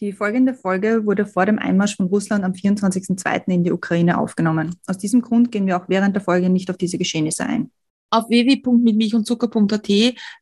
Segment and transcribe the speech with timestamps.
[0.00, 3.46] Die folgende Folge wurde vor dem Einmarsch von Russland am 24.02.
[3.46, 4.74] in die Ukraine aufgenommen.
[4.88, 7.70] Aus diesem Grund gehen wir auch während der Folge nicht auf diese Geschehnisse ein.
[8.10, 9.88] Auf www.mitmilchundzucker.at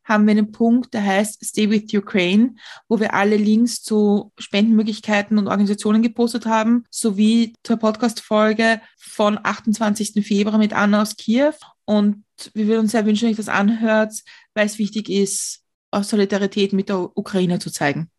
[0.05, 2.55] haben wir einen Punkt, der heißt Stay with Ukraine,
[2.89, 10.27] wo wir alle Links zu Spendenmöglichkeiten und Organisationen gepostet haben, sowie zur Podcast-Folge von 28.
[10.27, 11.55] Februar mit Anna aus Kiew.
[11.85, 12.25] Und
[12.55, 14.15] wir würden uns sehr wünschen, dass ihr das anhört,
[14.55, 18.11] weil es wichtig ist, aus Solidarität mit der Ukraine zu zeigen.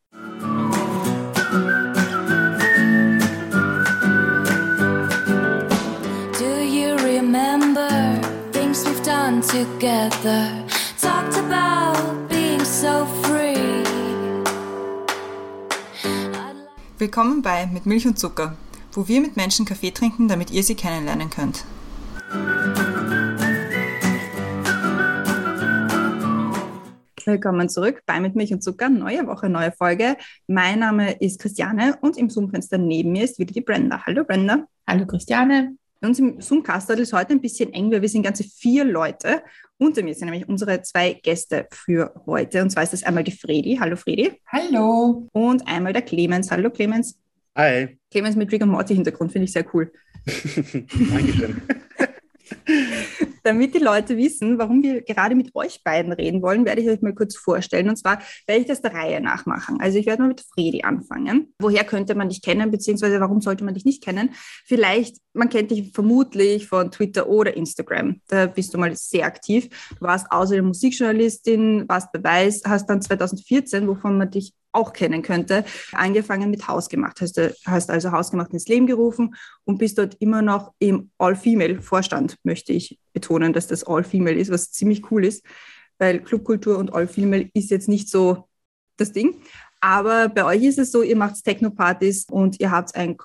[9.43, 10.47] Together,
[10.97, 13.83] talked about being so free.
[16.97, 18.55] Willkommen bei Mit Milch und Zucker,
[18.93, 21.65] wo wir mit Menschen Kaffee trinken, damit ihr sie kennenlernen könnt.
[27.25, 28.89] Willkommen zurück bei Mit Milch und Zucker.
[28.89, 30.15] Neue Woche, neue Folge.
[30.47, 34.05] Mein Name ist Christiane und im Zoom-Fenster neben mir ist wieder die Brenda.
[34.05, 34.65] Hallo Brenda.
[34.87, 35.75] Hallo Christiane.
[36.03, 39.41] Bei uns im Zoom-Castle ist heute ein bisschen eng, weil wir sind ganze vier Leute.
[39.77, 42.61] Unter mir sind nämlich unsere zwei Gäste für heute.
[42.61, 43.77] Und zwar ist das einmal die Fredi.
[43.79, 44.33] Hallo Fredi.
[44.47, 45.29] Hallo.
[45.31, 46.51] Und einmal der Clemens.
[46.51, 47.17] Hallo Clemens.
[47.55, 47.97] Hi.
[48.11, 49.93] Clemens mit Rick und Morty Hintergrund finde ich sehr cool.
[50.25, 51.61] Dankeschön.
[53.43, 57.01] Damit die Leute wissen, warum wir gerade mit euch beiden reden wollen, werde ich euch
[57.01, 57.89] mal kurz vorstellen.
[57.89, 59.79] Und zwar werde ich das der Reihe nachmachen.
[59.81, 61.53] Also ich werde mal mit Fredi anfangen.
[61.59, 64.29] Woher könnte man dich kennen, beziehungsweise warum sollte man dich nicht kennen?
[64.65, 68.21] Vielleicht, man kennt dich vermutlich von Twitter oder Instagram.
[68.27, 69.69] Da bist du mal sehr aktiv.
[69.99, 75.63] Du warst außerdem Musikjournalistin, warst Beweis, hast dann 2014, wovon man dich auch kennen könnte,
[75.93, 77.21] angefangen mit Hausgemacht.
[77.21, 79.35] Hast, hast also Hausgemacht ins Leben gerufen
[79.65, 84.71] und bist dort immer noch im All-Female-Vorstand, möchte ich betonen, dass das All-Female ist, was
[84.71, 85.45] ziemlich cool ist,
[85.97, 88.49] weil Clubkultur und All-Female ist jetzt nicht so
[88.97, 89.41] das Ding.
[89.79, 93.17] Aber bei euch ist es so, ihr macht Techno-Partys und ihr habt ein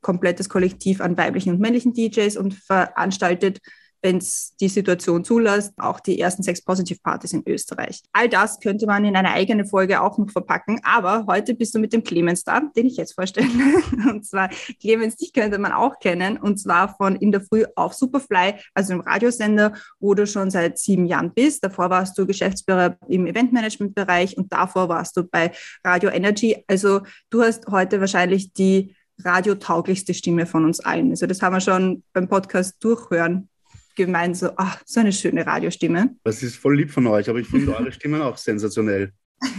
[0.00, 3.60] komplettes Kollektiv an weiblichen und männlichen DJs und veranstaltet
[4.06, 8.02] wenn es die Situation zulässt, auch die ersten Sex Positive Partys in Österreich.
[8.12, 11.80] All das könnte man in eine eigene Folge auch noch verpacken, aber heute bist du
[11.80, 13.48] mit dem Clemens da, den ich jetzt vorstelle.
[14.08, 14.48] Und zwar
[14.80, 18.92] Clemens, dich könnte man auch kennen und zwar von In der Früh auf Superfly, also
[18.92, 21.64] im Radiosender, wo du schon seit sieben Jahren bist.
[21.64, 25.50] Davor warst du Geschäftsführer im Eventmanagement-Bereich und davor warst du bei
[25.84, 26.64] Radio Energy.
[26.68, 27.00] Also
[27.30, 31.10] du hast heute wahrscheinlich die radiotauglichste Stimme von uns allen.
[31.10, 33.48] Also das haben wir schon beim Podcast durchhören
[33.96, 36.16] gemeint, so, ach, so eine schöne Radiostimme.
[36.24, 39.12] Das ist voll lieb von euch, aber ich finde eure Stimmen auch sensationell.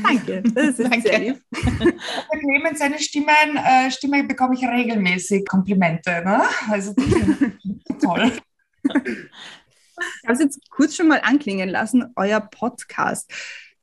[0.04, 1.02] Danke, das ist Danke.
[1.02, 1.42] sehr lieb.
[1.52, 6.24] Bei Clemens seine Stimmen, äh, Stimme bekomme ich regelmäßig Komplimente.
[6.24, 6.42] Ne?
[6.70, 6.94] Also
[8.02, 8.32] toll.
[8.84, 13.32] Ich habe es jetzt kurz schon mal anklingen lassen, euer Podcast.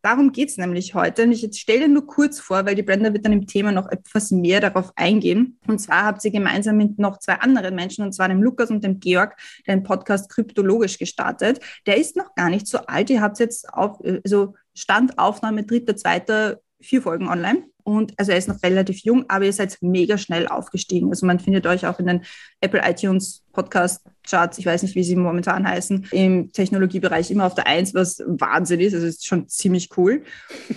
[0.04, 1.22] Darum geht es nämlich heute.
[1.22, 4.30] Und ich stelle nur kurz vor, weil die Brenda wird dann im Thema noch etwas
[4.30, 5.58] mehr darauf eingehen.
[5.66, 8.84] Und zwar habt ihr gemeinsam mit noch zwei anderen Menschen, und zwar dem Lukas und
[8.84, 9.34] dem Georg,
[9.66, 11.58] den Podcast Kryptologisch gestartet.
[11.86, 13.08] Der ist noch gar nicht so alt.
[13.08, 17.64] Ihr habt jetzt auf, also Standaufnahme dritter, zweiter, vier Folgen online.
[17.82, 21.10] Und also er ist noch relativ jung, aber ihr seid mega schnell aufgestiegen.
[21.10, 22.22] Also man findet euch auch in den
[22.60, 27.54] Apple iTunes Podcast Charts, ich weiß nicht, wie sie momentan heißen, im Technologiebereich immer auf
[27.54, 28.94] der Eins, was Wahnsinn ist.
[28.94, 30.22] Also ist schon ziemlich cool.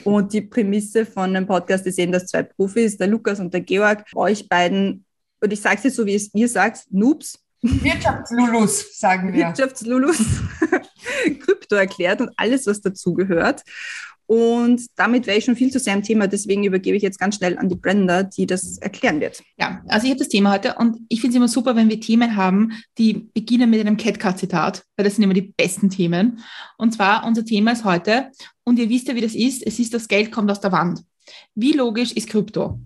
[0.04, 3.62] Und die Prämisse von dem Podcast ist eben, dass zwei Profis, der Lukas und der
[3.62, 5.06] Georg, euch beiden,
[5.40, 7.40] und ich sage es jetzt so, wie es ihr sagt, Noobs.
[7.62, 9.48] Wirtschaftslulus, sagen wir.
[9.48, 10.18] Wirtschaftslulus.
[11.40, 13.64] Krypto erklärt und alles, was dazugehört.
[14.28, 16.28] Und damit wäre ich schon viel zu sehr im Thema.
[16.28, 19.42] Deswegen übergebe ich jetzt ganz schnell an die Brenda, die das erklären wird.
[19.58, 22.00] Ja, also ich habe das Thema heute und ich finde es immer super, wenn wir
[22.00, 26.40] Themen haben, die beginnen mit einem Catcard-Zitat, weil das sind immer die besten Themen.
[26.78, 28.30] Und zwar, unser Thema ist heute,
[28.66, 31.02] und ihr wisst ja, wie das ist, es ist, das Geld kommt aus der Wand.
[31.56, 32.82] Wie logisch ist Krypto?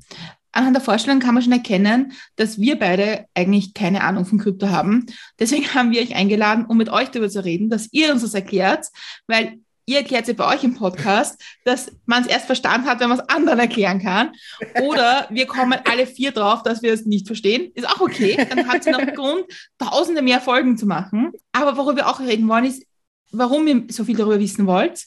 [0.52, 4.70] Anhand der Vorstellung kann man schon erkennen, dass wir beide eigentlich keine Ahnung von Krypto
[4.70, 5.06] haben.
[5.40, 8.36] Deswegen haben wir euch eingeladen, um mit euch darüber zu reden, dass ihr uns das
[8.36, 8.88] erklärt,
[9.28, 13.10] weil ihr erklärt sie bei euch im Podcast, dass man es erst verstanden hat, wenn
[13.10, 14.32] man es anderen erklären kann.
[14.82, 17.72] Oder wir kommen alle vier drauf, dass wir es nicht verstehen.
[17.76, 18.38] Ist auch okay.
[18.50, 19.46] Dann habt ihr noch Grund,
[19.78, 21.32] tausende mehr Folgen zu machen.
[21.52, 22.84] Aber worüber wir auch reden wollen, ist,
[23.32, 25.06] warum ihr so viel darüber wissen wollt,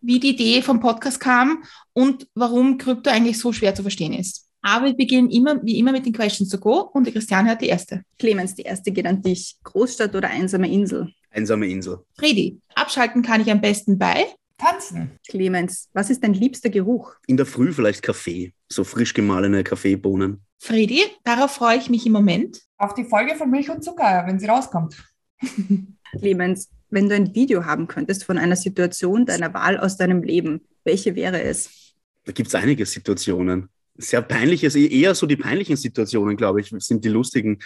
[0.00, 4.46] wie die Idee vom Podcast kam und warum Krypto eigentlich so schwer zu verstehen ist.
[4.62, 7.62] Aber wir beginnen immer, wie immer mit den Questions to go und die Christiane hat
[7.62, 8.02] die erste.
[8.18, 9.56] Clemens, die erste geht an dich.
[9.64, 11.12] Großstadt oder einsame Insel?
[11.30, 12.00] Einsame Insel.
[12.16, 14.26] Fredi, abschalten kann ich am besten bei
[14.58, 15.18] Tanzen.
[15.28, 17.14] Clemens, was ist dein liebster Geruch?
[17.26, 20.44] In der Früh vielleicht Kaffee, so frisch gemahlene Kaffeebohnen.
[20.58, 22.60] Fredi, darauf freue ich mich im Moment.
[22.76, 24.96] Auf die Folge von Milch und Zucker, wenn sie rauskommt.
[26.18, 30.66] Clemens, wenn du ein Video haben könntest von einer Situation deiner Wahl aus deinem Leben,
[30.84, 31.94] welche wäre es?
[32.24, 33.70] Da gibt es einige Situationen.
[33.96, 37.58] Sehr peinliches, eher so die peinlichen Situationen, glaube ich, sind die lustigen.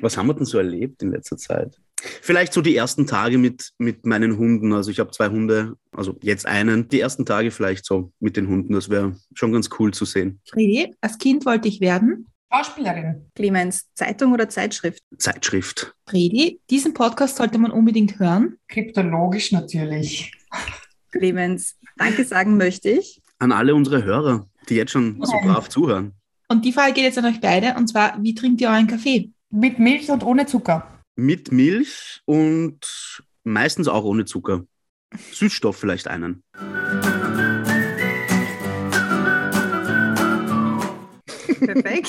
[0.00, 1.76] Was haben wir denn so erlebt in letzter Zeit?
[2.20, 4.72] Vielleicht so die ersten Tage mit, mit meinen Hunden.
[4.72, 6.88] Also ich habe zwei Hunde, also jetzt einen.
[6.88, 8.72] Die ersten Tage vielleicht so mit den Hunden.
[8.74, 10.40] Das wäre schon ganz cool zu sehen.
[10.48, 12.26] Fredi, als Kind wollte ich werden.
[12.52, 13.30] Schauspielerin.
[13.34, 15.02] Clemens, Zeitung oder Zeitschrift?
[15.16, 15.94] Zeitschrift.
[16.06, 18.58] Fredi, diesen Podcast sollte man unbedingt hören.
[18.68, 20.32] Kryptologisch natürlich.
[21.12, 23.22] Clemens, danke sagen möchte ich.
[23.38, 25.48] An alle unsere Hörer, die jetzt schon so Nein.
[25.48, 26.12] brav zuhören.
[26.48, 29.30] Und die Frage geht jetzt an euch beide, und zwar, wie trinkt ihr euren Kaffee?
[29.50, 30.86] Mit Milch und ohne Zucker.
[31.16, 34.64] Mit Milch und meistens auch ohne Zucker.
[35.32, 36.42] Süßstoff vielleicht einen.
[41.60, 42.08] Perfekt.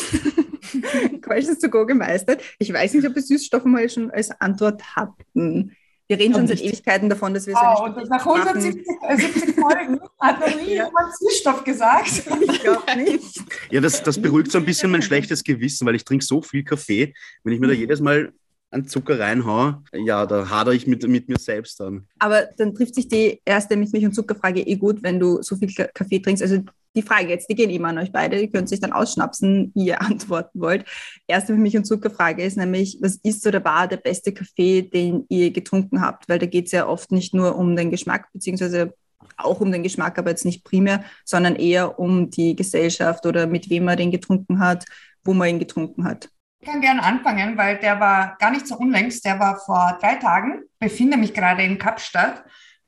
[1.22, 2.42] Questions to go gemeistert.
[2.60, 5.76] Ich weiß nicht, ob wir Süßstoffe mal schon als Antwort hatten.
[6.08, 6.62] Wir reden schon seit.
[6.62, 8.42] Ewigkeiten davon, dass wir so eine Wow, nach machen.
[8.42, 10.86] 170 äh, 70 Folgen hat noch nie Ja.
[10.86, 12.24] jemand Süßstoff gesagt.
[12.42, 13.42] Ich glaube nicht.
[13.72, 16.64] Ja, das, das beruhigt so ein bisschen mein schlechtes Gewissen, weil ich trinke so viel
[16.64, 17.14] Kaffee.
[17.44, 18.34] Wenn ich mir da jedes Mal
[18.74, 22.08] einen Zucker reinhaue, ja, da hadere ich mit, mit mir selbst dann.
[22.20, 25.56] Aber dann trifft sich die erste mit Milch- und Zuckerfrage eh gut, wenn du so
[25.56, 26.42] viel Ka- Kaffee trinkst.
[26.42, 26.60] Also
[26.96, 28.40] die Frage jetzt, die gehen immer an euch beide.
[28.40, 30.86] Ihr könnt sich dann ausschnapsen, wie ihr antworten wollt.
[31.28, 35.52] Erste Milch- und Zuckerfrage ist nämlich, was ist oder war der beste Kaffee, den ihr
[35.52, 36.28] getrunken habt?
[36.28, 38.94] Weil da geht es ja oft nicht nur um den Geschmack, beziehungsweise
[39.38, 43.70] auch um den Geschmack, aber jetzt nicht primär, sondern eher um die Gesellschaft oder mit
[43.70, 44.86] wem man den getrunken hat,
[45.24, 46.30] wo man ihn getrunken hat.
[46.64, 49.26] Ich kann gerne anfangen, weil der war gar nicht so unlängst.
[49.26, 52.42] Der war vor drei Tagen, befinde mich gerade in Kapstadt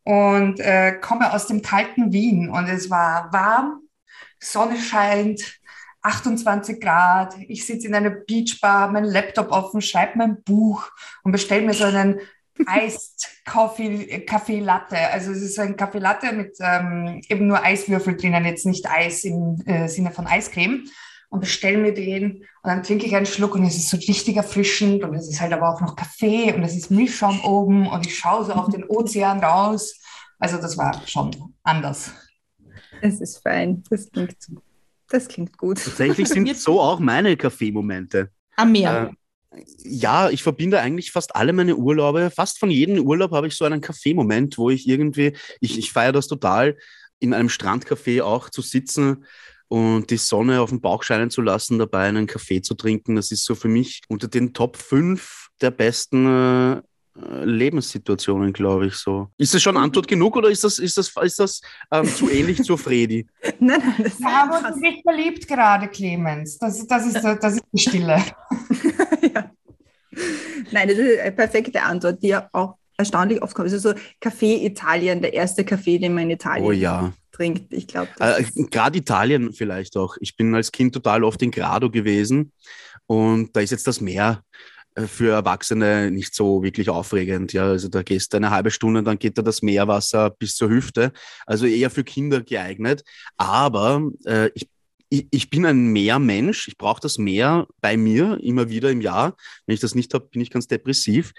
[0.05, 2.49] und äh, komme aus dem kalten Wien.
[2.49, 3.81] Und es war warm,
[4.39, 5.59] Sonne scheint,
[6.03, 7.35] 28 Grad.
[7.49, 10.89] Ich sitze in einer Beachbar, meinen Laptop offen, schreibe mein Buch
[11.23, 12.21] und bestelle mir so einen
[13.45, 14.97] Coffee, Kaffee Latte.
[14.97, 19.25] Also es ist ein Kaffee Latte mit ähm, eben nur Eiswürfel drinnen, jetzt nicht Eis
[19.25, 20.85] im äh, Sinne von Eiscreme.
[21.29, 24.37] Und bestelle mir den und dann trinke ich einen Schluck und es ist so richtig
[24.37, 28.05] erfrischend und es ist halt aber auch noch Kaffee und es ist Milchschaum oben und
[28.05, 29.99] ich schaue so auf den Ozean raus.
[30.39, 32.11] Also das war schon anders.
[33.01, 33.83] Es ist fein.
[33.89, 34.35] Das klingt,
[35.09, 35.83] das klingt gut.
[35.83, 38.29] Tatsächlich sind so auch meine Kaffeemomente.
[38.55, 39.11] Am Meer.
[39.51, 42.31] Äh, ja, ich verbinde eigentlich fast alle meine Urlaube.
[42.31, 46.11] Fast von jedem Urlaub habe ich so einen Kaffeemoment, wo ich irgendwie, ich, ich feiere
[46.11, 46.77] das total,
[47.19, 49.25] in einem Strandcafé auch zu sitzen
[49.67, 53.15] und die Sonne auf den Bauch scheinen zu lassen, dabei einen Kaffee zu trinken.
[53.15, 56.81] Das ist so für mich unter den Top 5 der besten äh,
[57.15, 59.29] Lebenssituationen, glaube ich so.
[59.37, 62.61] Ist das schon Antwort genug oder ist das, ist das, ist das ähm, zu ähnlich
[62.63, 63.25] zur Fredi?
[63.59, 64.73] Nein, nein, das ist Wir haben krass.
[64.73, 66.57] uns nicht verliebt gerade, Clemens.
[66.57, 68.17] Das, das, ist, das ist die Stille.
[69.33, 69.51] ja.
[70.71, 73.71] Nein, das ist eine perfekte Antwort, die ja auch erstaunlich oft kommt.
[73.71, 77.13] Also so Kaffee Italien, der erste Kaffee, den man in Italien Oh ja.
[77.35, 77.73] Trinkt.
[77.73, 80.15] Ich glaube, Äh, Gerade Italien vielleicht auch.
[80.19, 82.51] Ich bin als Kind total oft in Grado gewesen
[83.07, 84.43] und da ist jetzt das Meer
[84.95, 87.53] äh, für Erwachsene nicht so wirklich aufregend.
[87.53, 90.69] Ja, also da gehst du eine halbe Stunde, dann geht da das Meerwasser bis zur
[90.69, 91.11] Hüfte.
[91.45, 93.03] Also eher für Kinder geeignet.
[93.37, 94.67] Aber äh, ich,
[95.09, 96.67] ich, ich bin ein Meermensch.
[96.67, 99.35] Ich brauche das Meer bei mir immer wieder im Jahr.
[99.65, 101.33] Wenn ich das nicht habe, bin ich ganz depressiv.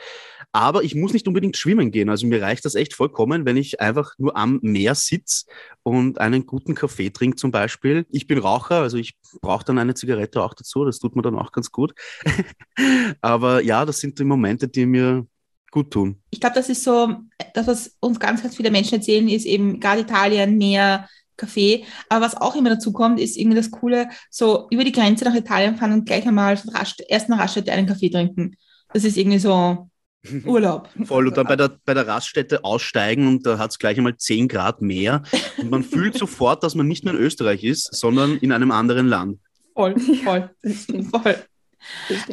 [0.52, 2.08] Aber ich muss nicht unbedingt schwimmen gehen.
[2.08, 5.44] Also mir reicht das echt vollkommen, wenn ich einfach nur am Meer sitze
[5.82, 8.06] und einen guten Kaffee trinke zum Beispiel.
[8.10, 10.84] Ich bin Raucher, also ich brauche dann eine Zigarette auch dazu.
[10.84, 11.94] Das tut mir dann auch ganz gut.
[13.20, 15.26] Aber ja, das sind die Momente, die mir
[15.70, 16.22] gut tun.
[16.30, 17.16] Ich glaube, das ist so,
[17.52, 21.84] das, was uns ganz, ganz viele Menschen erzählen, ist eben gerade Italien, Meer, Kaffee.
[22.08, 25.34] Aber was auch immer dazu kommt, ist irgendwie das Coole, so über die Grenze nach
[25.34, 28.56] Italien fahren und gleich einmal Rast erst nach Raststätte einen Kaffee trinken.
[28.92, 29.90] Das ist irgendwie so
[30.44, 30.88] Urlaub.
[31.04, 31.28] Voll.
[31.28, 34.48] Und dann bei der, bei der Raststätte aussteigen und da hat es gleich einmal 10
[34.48, 35.22] Grad mehr.
[35.58, 39.06] Und man fühlt sofort, dass man nicht mehr in Österreich ist, sondern in einem anderen
[39.06, 39.38] Land.
[39.74, 40.50] Voll, voll,
[41.10, 41.36] voll.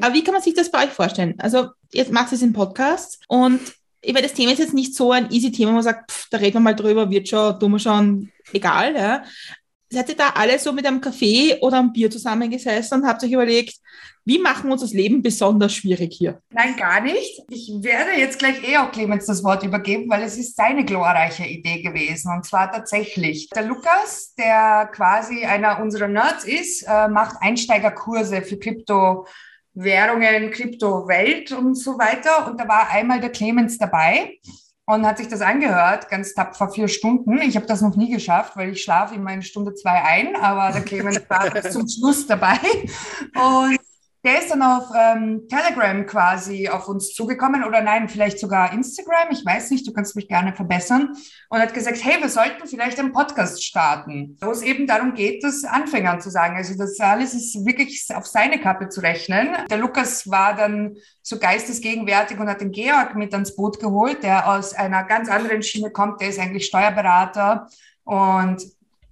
[0.02, 1.36] Aber wie kann man sich das bei euch vorstellen?
[1.38, 3.60] Also, jetzt macht es im Podcast und
[4.04, 6.28] ich meine, das Thema ist jetzt nicht so ein easy Thema, wo man sagt, pff,
[6.30, 8.96] da reden wir mal drüber, wird schon, tun wir schon, egal.
[8.96, 9.24] Ja.
[9.90, 13.32] Seid ihr da alle so mit einem Kaffee oder einem Bier zusammengesessen und habt euch
[13.32, 13.76] überlegt,
[14.26, 16.42] wie machen wir uns das Leben besonders schwierig hier?
[16.52, 17.42] Nein, gar nicht.
[17.50, 21.46] Ich werde jetzt gleich eh auch Clemens das Wort übergeben, weil es ist seine glorreiche
[21.46, 22.32] Idee gewesen.
[22.32, 23.50] Und zwar tatsächlich.
[23.50, 31.76] Der Lukas, der quasi einer unserer Nerds ist, äh, macht Einsteigerkurse für Kryptowährungen, Kryptowelt und
[31.76, 32.48] so weiter.
[32.50, 34.40] Und da war einmal der Clemens dabei
[34.86, 37.42] und hat sich das angehört, ganz tapfer vier Stunden.
[37.42, 40.72] Ich habe das noch nie geschafft, weil ich schlafe immer in Stunde zwei ein, aber
[40.74, 42.60] der Clemens war bis zum Schluss dabei.
[43.36, 43.80] Und
[44.24, 49.32] der ist dann auf ähm, Telegram quasi auf uns zugekommen oder nein, vielleicht sogar Instagram,
[49.32, 51.16] ich weiß nicht, du kannst mich gerne verbessern.
[51.50, 55.44] Und hat gesagt, hey, wir sollten vielleicht einen Podcast starten, wo es eben darum geht,
[55.44, 56.56] das Anfängern zu sagen.
[56.56, 59.50] Also das alles ist wirklich auf seine Kappe zu rechnen.
[59.70, 64.50] Der Lukas war dann so geistesgegenwärtig und hat den Georg mit ans Boot geholt, der
[64.50, 67.68] aus einer ganz anderen Schiene kommt, der ist eigentlich Steuerberater.
[68.06, 68.64] Und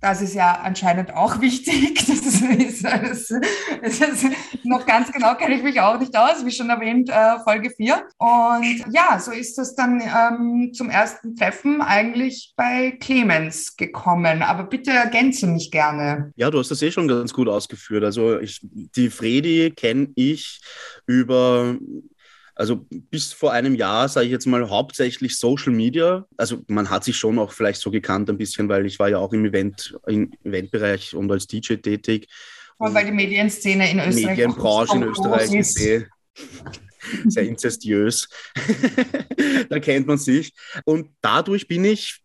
[0.02, 2.04] das ist ja anscheinend auch wichtig.
[2.08, 3.32] Das ist, das,
[4.02, 4.26] ist,
[4.64, 8.04] noch ganz genau kenne ich mich auch nicht aus, wie schon erwähnt, äh, Folge 4.
[8.18, 14.42] Und ja, so ist das dann ähm, zum ersten Treffen eigentlich bei Clemens gekommen.
[14.42, 16.34] Aber bitte ergänze mich gerne.
[16.36, 18.04] Ja, du hast das eh schon ganz gut ausgeführt.
[18.04, 20.62] Also ich, die Fredi kenne ich
[21.06, 21.76] über
[22.62, 26.28] also bis vor einem Jahr, sage ich jetzt mal, hauptsächlich Social Media.
[26.38, 29.18] Also man hat sich schon auch vielleicht so gekannt ein bisschen, weil ich war ja
[29.18, 32.28] auch im Event, im Eventbereich und als DJ tätig.
[32.78, 34.38] Und weil die Medienszene in Österreich.
[34.38, 36.06] Medienbranche in Österreich ist sehr,
[37.26, 38.30] sehr inzestiös.
[39.70, 40.54] da kennt man sich.
[40.86, 42.22] Und dadurch bin ich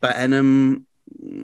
[0.00, 0.88] bei einem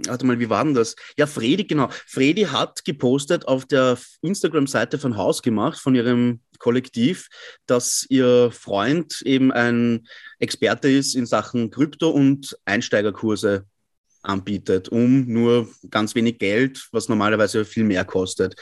[0.07, 0.97] warte mal, wie war denn das?
[1.17, 1.89] Ja, Fredi, genau.
[2.07, 7.29] Fredi hat gepostet auf der Instagram-Seite von Haus gemacht, von ihrem Kollektiv,
[7.67, 10.07] dass ihr Freund eben ein
[10.39, 13.67] Experte ist in Sachen Krypto und Einsteigerkurse
[14.23, 18.55] anbietet, um nur ganz wenig Geld, was normalerweise viel mehr kostet.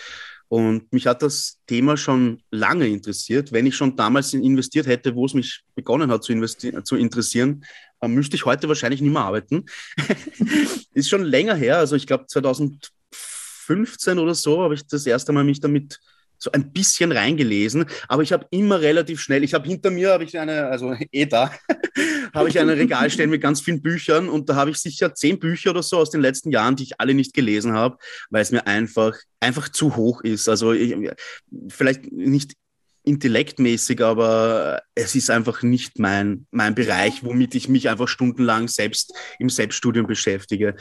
[0.48, 3.52] Und mich hat das Thema schon lange interessiert.
[3.52, 6.34] Wenn ich schon damals investiert hätte, wo es mich begonnen hat zu,
[6.82, 7.64] zu interessieren,
[8.09, 9.66] müsste ich heute wahrscheinlich nicht mehr arbeiten.
[10.95, 15.45] ist schon länger her, also ich glaube 2015 oder so habe ich das erste Mal
[15.45, 16.00] mich damit
[16.40, 20.25] so ein bisschen reingelesen, aber ich habe immer relativ schnell, ich habe hinter mir, habe
[20.25, 21.52] ich eine, also eh da,
[22.35, 25.71] habe ich ein Regal mit ganz vielen Büchern und da habe ich sicher zehn Bücher
[25.71, 27.99] oder so aus den letzten Jahren, die ich alle nicht gelesen habe,
[28.30, 30.49] weil es mir einfach, einfach zu hoch ist.
[30.49, 30.97] Also ich,
[31.69, 32.54] vielleicht nicht
[33.02, 39.14] intellektmäßig, aber es ist einfach nicht mein, mein Bereich, womit ich mich einfach stundenlang selbst
[39.38, 40.76] im Selbststudium beschäftige.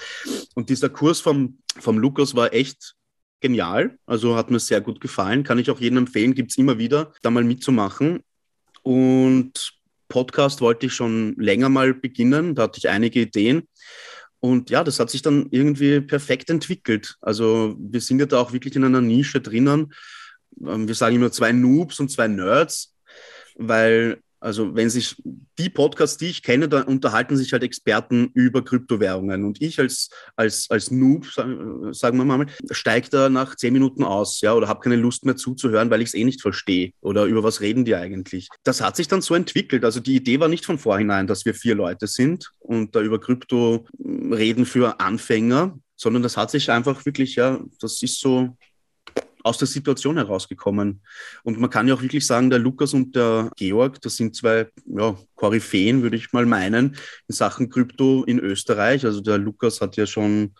[0.55, 2.95] Und dieser Kurs vom, vom Lukas war echt
[3.39, 3.97] genial.
[4.05, 5.43] Also hat mir sehr gut gefallen.
[5.43, 8.19] Kann ich auch jedem empfehlen, gibt es immer wieder, da mal mitzumachen.
[8.83, 9.73] Und
[10.09, 12.55] Podcast wollte ich schon länger mal beginnen.
[12.55, 13.63] Da hatte ich einige Ideen.
[14.41, 17.17] Und ja, das hat sich dann irgendwie perfekt entwickelt.
[17.21, 19.93] Also wir sind ja da auch wirklich in einer Nische drinnen.
[20.65, 22.95] Ähm, wir sagen immer zwei Noobs und zwei Nerds,
[23.55, 25.21] weil also wenn sich
[25.57, 29.43] die Podcasts, die ich kenne, da unterhalten sich halt Experten über Kryptowährungen.
[29.43, 34.39] Und ich als, als, als Noob, sagen wir mal, steige da nach zehn Minuten aus,
[34.41, 36.91] ja, oder habe keine Lust mehr zuzuhören, weil ich es eh nicht verstehe.
[37.01, 38.47] Oder über was reden die eigentlich?
[38.63, 39.83] Das hat sich dann so entwickelt.
[39.83, 43.19] Also die Idee war nicht von vorhinein, dass wir vier Leute sind und da über
[43.19, 48.55] Krypto reden für Anfänger, sondern das hat sich einfach wirklich, ja, das ist so
[49.49, 51.01] aus der Situation herausgekommen.
[51.43, 54.67] Und man kann ja auch wirklich sagen, der Lukas und der Georg, das sind zwei
[54.85, 56.95] ja, Koryphäen, würde ich mal meinen,
[57.27, 59.05] in Sachen Krypto in Österreich.
[59.05, 60.53] Also der Lukas hat ja schon,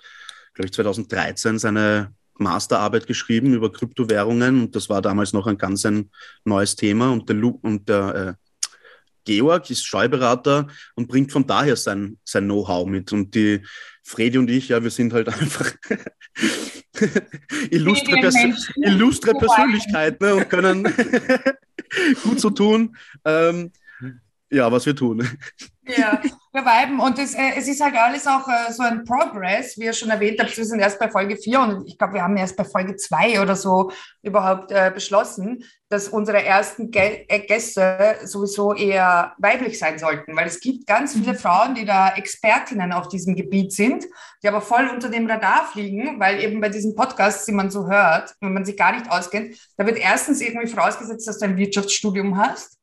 [0.55, 5.85] glaube ich, 2013 seine Masterarbeit geschrieben über Kryptowährungen und das war damals noch ein ganz
[5.85, 6.09] ein
[6.43, 7.11] neues Thema.
[7.11, 8.33] Und der, Lu und der äh,
[9.25, 13.13] Georg ist Steuerberater und bringt von daher sein, sein Know-how mit.
[13.13, 13.61] Und die
[14.03, 15.73] Fredi und ich, ja, wir sind halt einfach
[17.71, 18.35] illustre, Pers
[18.75, 20.83] illustre Persönlichkeit ne, und können
[22.23, 23.71] gut so tun, ähm,
[24.49, 25.27] ja, was wir tun.
[25.85, 29.77] Ja, wir viben und es, äh, es ist halt alles auch äh, so ein Progress,
[29.77, 32.23] wie ihr schon erwähnt habt, wir sind erst bei Folge 4 und ich glaube, wir
[32.23, 33.91] haben erst bei Folge 2 oder so
[34.23, 40.59] überhaupt äh, beschlossen, dass unsere ersten äh, Gäste sowieso eher weiblich sein sollten, weil es
[40.59, 41.29] gibt ganz viele.
[41.39, 44.05] Frauen, die da Expertinnen auf diesem Gebiet sind,
[44.43, 47.87] die aber voll unter dem Radar fliegen, weil eben bei diesen Podcasts, die man so
[47.87, 51.57] hört, wenn man sich gar nicht auskennt, da wird erstens irgendwie vorausgesetzt, dass du ein
[51.57, 52.77] Wirtschaftsstudium hast.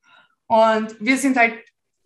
[0.46, 1.54] Und wir sind halt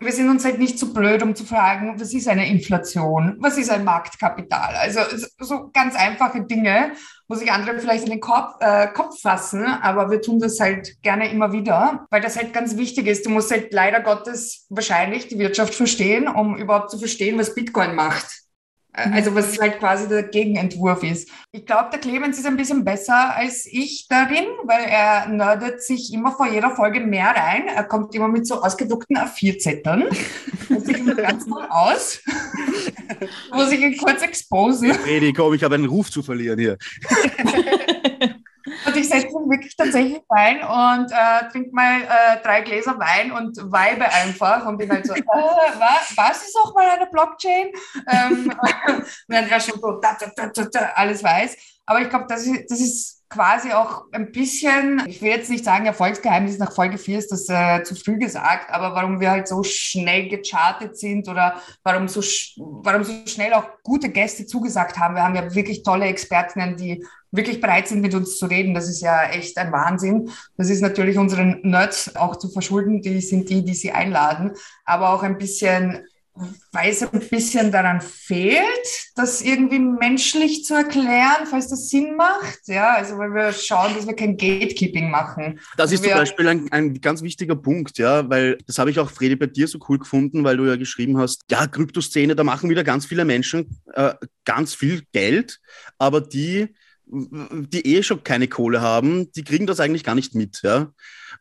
[0.01, 3.37] wir sind uns halt nicht zu blöd, um zu fragen, was ist eine Inflation?
[3.39, 4.75] Was ist ein Marktkapital?
[4.77, 5.01] Also
[5.39, 6.93] so ganz einfache Dinge,
[7.29, 11.03] wo sich andere vielleicht in den Kopf, äh, Kopf fassen, aber wir tun das halt
[11.03, 13.27] gerne immer wieder, weil das halt ganz wichtig ist.
[13.27, 17.95] Du musst halt leider Gottes wahrscheinlich die Wirtschaft verstehen, um überhaupt zu verstehen, was Bitcoin
[17.95, 18.41] macht.
[18.97, 19.13] Mhm.
[19.13, 21.31] Also was halt quasi der Gegenentwurf ist.
[21.53, 26.13] Ich glaube, der Clemens ist ein bisschen besser als ich darin, weil er nerdet sich
[26.13, 27.69] immer vor jeder Folge mehr rein.
[27.69, 30.09] Er kommt immer mit so ausgedruckten A4-Zetteln.
[30.69, 32.21] und sieht immer ganz mal aus.
[33.53, 34.91] Muss ich ihn kurz exposen.
[34.91, 36.77] Redi, komm, ich habe einen Ruf zu verlieren hier.
[38.91, 43.31] Und ich setze mich wirklich tatsächlich rein und äh, trinke mal äh, drei Gläser Wein
[43.31, 47.69] und weibe einfach und bin halt so, äh, was, was ist auch mal eine Blockchain?
[48.09, 48.53] Ähm,
[49.29, 51.57] während er schon so da, da, da, alles weiß.
[51.87, 55.65] Aber ich glaube, das ist, das ist quasi auch ein bisschen, ich will jetzt nicht
[55.65, 59.47] sagen, Erfolgsgeheimnis nach Folge 4 ist das äh, zu früh gesagt, aber warum wir halt
[59.47, 62.21] so schnell gechartet sind oder warum so,
[62.83, 65.15] warum so schnell auch gute Gäste zugesagt haben.
[65.15, 68.75] Wir haben ja wirklich tolle Expertinnen, die wirklich bereit sind, mit uns zu reden.
[68.75, 70.31] Das ist ja echt ein Wahnsinn.
[70.57, 73.01] Das ist natürlich unseren Nerds auch zu verschulden.
[73.01, 76.05] Die sind die, die sie einladen, aber auch ein bisschen
[76.73, 78.65] weil es ein bisschen daran fehlt,
[79.15, 82.61] das irgendwie menschlich zu erklären, falls das Sinn macht.
[82.67, 85.61] Ja, also weil wir schauen, dass wir kein Gatekeeping machen.
[85.77, 88.99] Das ist wir zum Beispiel ein, ein ganz wichtiger Punkt, ja, weil das habe ich
[88.99, 92.45] auch, Fredi, bei dir so cool gefunden, weil du ja geschrieben hast, ja, Kryptoszene, da
[92.45, 95.61] machen wieder ganz viele Menschen äh, ganz viel Geld,
[95.99, 96.75] aber die,
[97.07, 100.93] die eh schon keine Kohle haben, die kriegen das eigentlich gar nicht mit, ja.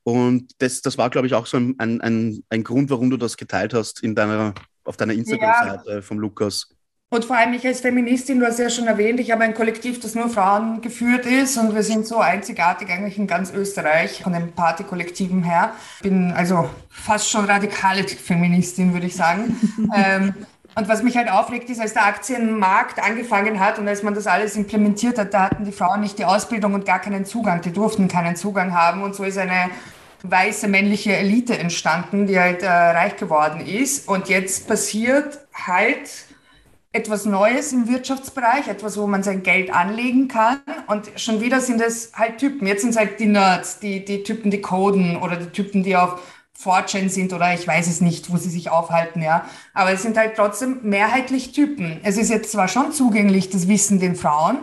[0.03, 3.37] Und das, das war, glaube ich, auch so ein, ein, ein Grund, warum du das
[3.37, 4.53] geteilt hast in deiner
[4.89, 6.01] auf deiner Instagram-Seite ja.
[6.01, 6.67] vom Lukas.
[7.11, 9.99] Und vor allem ich als Feministin, du hast ja schon erwähnt, ich habe ein Kollektiv,
[9.99, 14.33] das nur Frauen geführt ist und wir sind so einzigartig eigentlich in ganz Österreich von
[14.33, 15.73] den Partykollektiven her.
[16.03, 19.57] Bin also fast schon radikale Feministin, würde ich sagen.
[19.95, 20.35] ähm,
[20.75, 24.27] und was mich halt aufregt, ist, als der Aktienmarkt angefangen hat und als man das
[24.27, 27.61] alles implementiert hat, da hatten die Frauen nicht die Ausbildung und gar keinen Zugang.
[27.61, 29.71] Die durften keinen Zugang haben und so ist eine
[30.23, 34.07] weiße männliche Elite entstanden, die halt äh, reich geworden ist.
[34.07, 36.09] Und jetzt passiert halt
[36.91, 40.59] etwas Neues im Wirtschaftsbereich, etwas, wo man sein Geld anlegen kann.
[40.87, 42.67] Und schon wieder sind es halt Typen.
[42.67, 45.95] Jetzt sind es halt die Nerds, die, die Typen, die coden oder die Typen, die
[45.95, 46.19] auf
[46.53, 49.45] 4 sind oder ich weiß es nicht, wo sie sich aufhalten, ja.
[49.73, 52.01] Aber es sind halt trotzdem mehrheitlich Typen.
[52.03, 54.57] Es ist jetzt zwar schon zugänglich, das Wissen den Frauen,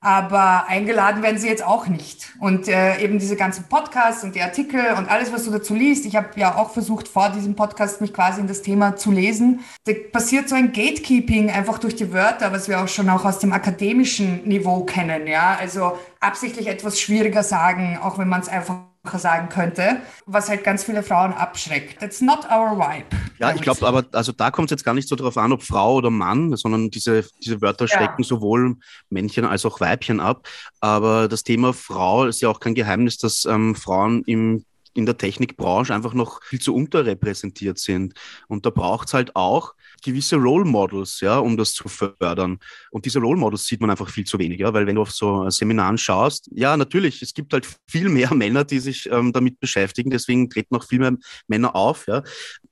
[0.00, 2.32] aber eingeladen werden sie jetzt auch nicht.
[2.38, 6.06] Und äh, eben diese ganzen Podcasts und die Artikel und alles, was du dazu liest,
[6.06, 9.60] ich habe ja auch versucht, vor diesem Podcast mich quasi in das Thema zu lesen.
[9.84, 13.40] Da passiert so ein Gatekeeping einfach durch die Wörter, was wir auch schon auch aus
[13.40, 15.26] dem akademischen Niveau kennen.
[15.26, 20.64] Ja, also absichtlich etwas schwieriger sagen, auch wenn man es einfach sagen könnte, was halt
[20.64, 22.00] ganz viele Frauen abschreckt.
[22.00, 23.06] That's not our vibe.
[23.38, 25.62] Ja, ich glaube, aber also da kommt es jetzt gar nicht so darauf an, ob
[25.62, 28.28] Frau oder Mann, sondern diese, diese Wörter schrecken ja.
[28.28, 28.76] sowohl
[29.08, 30.48] Männchen als auch Weibchen ab.
[30.80, 34.64] Aber das Thema Frau ist ja auch kein Geheimnis, dass ähm, Frauen im
[34.94, 38.14] in der Technikbranche einfach noch viel zu unterrepräsentiert sind.
[38.48, 42.58] Und da braucht es halt auch gewisse Role Models, ja, um das zu fördern.
[42.90, 45.10] Und diese Role Models sieht man einfach viel zu wenig, ja, weil wenn du auf
[45.10, 49.60] so Seminaren schaust, ja, natürlich, es gibt halt viel mehr Männer, die sich ähm, damit
[49.60, 52.22] beschäftigen, deswegen treten auch viel mehr Männer auf, ja.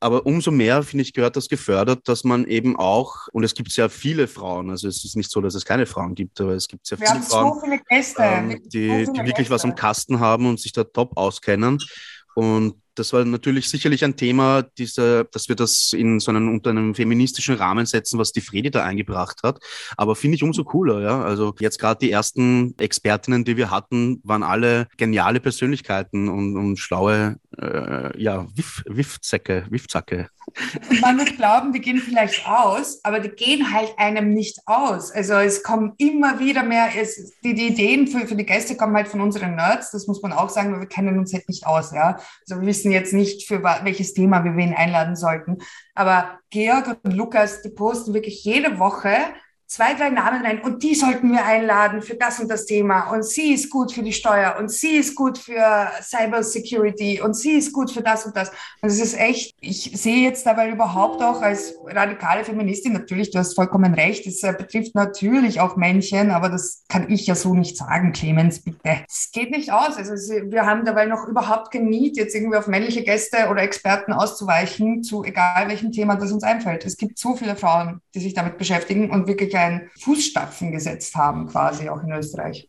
[0.00, 3.72] Aber umso mehr, finde ich, gehört das gefördert, dass man eben auch, und es gibt
[3.72, 6.68] sehr viele Frauen, also es ist nicht so, dass es keine Frauen gibt, aber es
[6.68, 9.50] gibt sehr Wir viele Frauen, so viele Gäste, ähm, die, die wirklich Gäste.
[9.50, 11.78] was am Kasten haben und sich da top auskennen.
[12.34, 16.70] Und das war natürlich sicherlich ein Thema, diese, dass wir das in so einen, unter
[16.70, 19.60] einem feministischen Rahmen setzen, was die Fredi da eingebracht hat.
[19.96, 21.22] Aber finde ich umso cooler, ja.
[21.22, 26.78] Also jetzt gerade die ersten Expertinnen, die wir hatten, waren alle geniale Persönlichkeiten und, und
[26.78, 30.28] schlaue, äh, ja, Wiff, Wiffzacke, Wiffzacke.
[31.00, 35.10] Man wird glauben, die gehen vielleicht aus, aber die gehen halt einem nicht aus.
[35.10, 38.94] Also es kommen immer wieder mehr, es, die, die Ideen für, für die Gäste kommen
[38.94, 41.66] halt von unseren Nerds, das muss man auch sagen, weil wir kennen uns halt nicht
[41.66, 42.18] aus, ja.
[42.48, 45.58] Also wir wissen jetzt nicht, für welches Thema wir wen einladen sollten.
[45.94, 49.16] Aber Georg und Lukas, die posten wirklich jede Woche
[49.66, 53.24] zwei, drei Namen rein und die sollten wir einladen für das und das Thema und
[53.24, 57.52] sie ist gut für die Steuer und sie ist gut für Cyber Security und sie
[57.52, 58.50] ist gut für das und das.
[58.80, 63.38] Und es ist echt, ich sehe jetzt dabei überhaupt auch als radikale Feministin, natürlich, du
[63.38, 67.54] hast vollkommen recht, es äh, betrifft natürlich auch Männchen, aber das kann ich ja so
[67.54, 69.04] nicht sagen, Clemens, bitte.
[69.08, 69.96] Es geht nicht aus.
[69.96, 75.02] Also wir haben dabei noch überhaupt kein jetzt irgendwie auf männliche Gäste oder Experten auszuweichen,
[75.02, 76.84] zu egal welchem Thema das uns einfällt.
[76.84, 81.46] Es gibt so viele Frauen, die sich damit beschäftigen und wirklich ein Fußstapfen gesetzt haben,
[81.48, 82.68] quasi auch in Österreich.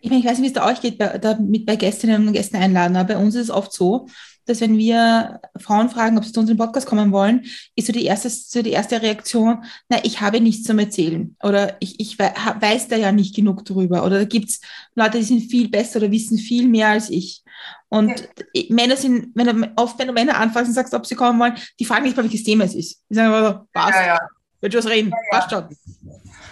[0.00, 2.26] Ich, meine, ich weiß nicht, wie es da euch geht, bei, da mit bei Gästinnen
[2.26, 4.06] und Gästen einladen, aber bei uns ist es oft so,
[4.46, 7.44] dass wenn wir Frauen fragen, ob sie zu unserem Podcast kommen wollen,
[7.76, 11.76] ist so die erste, so die erste Reaktion, na, ich habe nichts zum Erzählen oder
[11.80, 14.60] ich, ich weiß da ja nicht genug drüber oder da gibt es
[14.94, 17.42] Leute, die sind viel besser oder wissen viel mehr als ich.
[17.88, 18.62] Und ja.
[18.70, 21.54] Männer sind, wenn du, oft wenn du Männer anfasst und sagst, ob sie kommen wollen,
[21.78, 23.02] die fragen nicht mal, welches Thema es ist.
[23.08, 23.98] Die sagen aber, passt.
[23.98, 24.18] Ja, ja.
[24.60, 25.64] Wird was reden, ja, passt schon.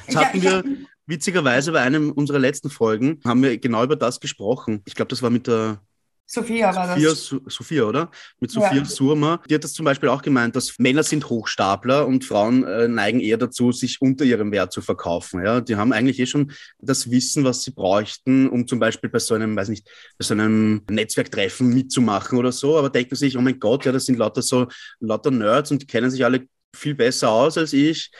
[0.08, 0.64] Das hatten wir
[1.06, 4.82] witzigerweise bei einem unserer letzten Folgen, haben wir genau über das gesprochen.
[4.84, 5.80] Ich glaube, das war mit der
[6.30, 7.34] Sophia war Sophia, das.
[7.46, 8.10] Sophia, oder?
[8.38, 8.84] Mit Sophia ja.
[8.84, 9.40] Surma.
[9.48, 13.20] Die hat das zum Beispiel auch gemeint, dass Männer sind Hochstapler und Frauen äh, neigen
[13.20, 15.42] eher dazu, sich unter ihrem Wert zu verkaufen.
[15.42, 15.62] Ja?
[15.62, 19.34] Die haben eigentlich eh schon das Wissen, was sie bräuchten, um zum Beispiel bei so
[19.34, 23.58] einem, weiß nicht, bei so einem Netzwerktreffen mitzumachen oder so, aber denken sich, oh mein
[23.58, 24.66] Gott, ja, das sind lauter so
[25.00, 28.10] lauter Nerds und die kennen sich alle viel besser aus als ich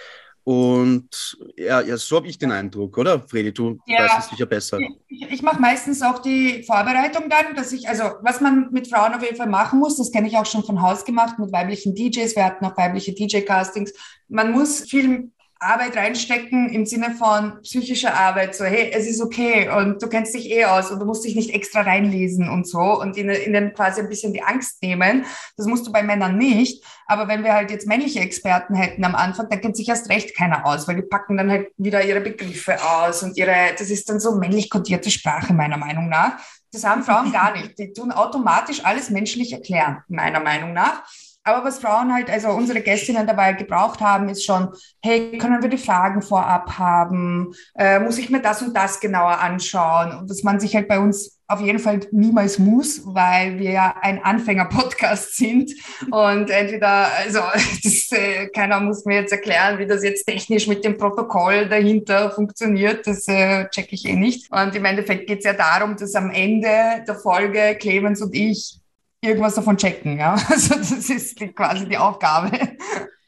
[0.48, 3.20] Und ja, ja so habe ich den Eindruck, oder?
[3.20, 4.78] Fredi, du ja, weißt es sicher besser.
[5.06, 9.12] Ich, ich mache meistens auch die Vorbereitung dann, dass ich, also was man mit Frauen
[9.12, 11.94] auf jeden Fall machen muss, das kenne ich auch schon von Haus gemacht mit weiblichen
[11.94, 12.34] DJs.
[12.34, 13.92] Wir hatten auch weibliche DJ-Castings.
[14.28, 15.30] Man muss viel
[15.61, 20.35] Arbeit reinstecken im Sinne von psychischer Arbeit, so hey, es ist okay und du kennst
[20.35, 23.75] dich eh aus und du musst dich nicht extra reinlesen und so und ihnen, ihnen
[23.75, 25.25] quasi ein bisschen die Angst nehmen.
[25.57, 26.85] Das musst du bei Männern nicht.
[27.07, 30.37] Aber wenn wir halt jetzt männliche Experten hätten am Anfang, dann kennt sich erst recht
[30.37, 34.09] keiner aus, weil die packen dann halt wieder ihre Begriffe aus und ihre, das ist
[34.09, 36.38] dann so männlich kodierte Sprache meiner Meinung nach.
[36.71, 37.79] Das haben Frauen gar nicht.
[37.79, 41.03] Die tun automatisch alles menschlich erklären, meiner Meinung nach.
[41.48, 44.68] Aber was Frauen halt, also unsere Gästinnen dabei gebraucht haben, ist schon,
[45.02, 47.54] hey, können wir die Fragen vorab haben?
[47.74, 50.18] Äh, muss ich mir das und das genauer anschauen?
[50.18, 53.94] Und dass man sich halt bei uns auf jeden Fall niemals muss, weil wir ja
[54.02, 55.72] ein Anfänger-Podcast sind.
[56.11, 57.38] Und entweder, also
[57.82, 62.30] das, äh, keiner muss mir jetzt erklären, wie das jetzt technisch mit dem Protokoll dahinter
[62.30, 63.06] funktioniert.
[63.06, 64.52] Das äh, checke ich eh nicht.
[64.52, 66.68] Und im Endeffekt geht es ja darum, dass am Ende
[67.08, 68.82] der Folge Clemens und ich
[69.20, 70.18] irgendwas davon checken.
[70.18, 70.37] Ja?
[70.48, 72.50] Also das ist quasi die Aufgabe.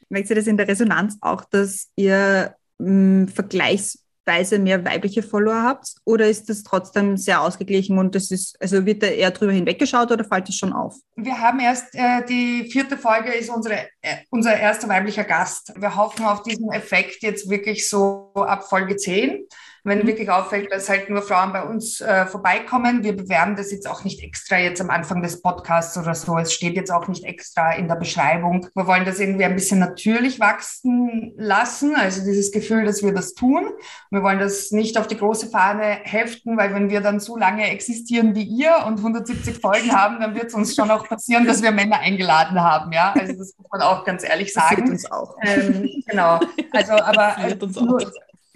[0.09, 5.63] Merkt ihr das in der Resonanz auch, dass ihr mh, hm, vergleichsweise mehr weibliche Follower
[5.63, 5.95] habt?
[6.05, 10.11] Oder ist das trotzdem sehr ausgeglichen und das ist, also wird da eher drüber hinweggeschaut
[10.11, 10.97] oder fällt das schon auf?
[11.17, 15.73] Wir haben erst, äh, die vierte Folge ist unsere, äh, unser erster weiblicher Gast.
[15.77, 19.47] Wir hoffen auf diesen Effekt jetzt wirklich so ab Folge 10
[19.85, 20.07] wenn mhm.
[20.07, 23.03] wirklich auffällt, dass halt nur Frauen bei uns äh, vorbeikommen.
[23.03, 26.39] Wir bewerben das jetzt auch nicht extra jetzt am Anfang des Podcasts oder so.
[26.39, 28.67] Es steht jetzt auch nicht extra in der Beschreibung.
[28.75, 33.35] Wir wollen das irgendwie ein bisschen natürlich wachsen lassen, also dieses Gefühl, dass wir das
[33.35, 33.71] tun.
[34.11, 37.71] Wir wollen das nicht auf die große Fahne heften, weil wenn wir dann zu lange
[37.71, 41.63] existieren wie ihr und 170 Folgen haben, dann wird es uns schon auch passieren, dass
[41.63, 42.93] wir Männer eingeladen haben.
[42.93, 44.83] Ja, also das muss man auch ganz ehrlich sagen.
[44.83, 45.37] Das uns auch.
[45.43, 46.41] Ähm, genau.
[46.73, 48.01] Also, aber äh, nur,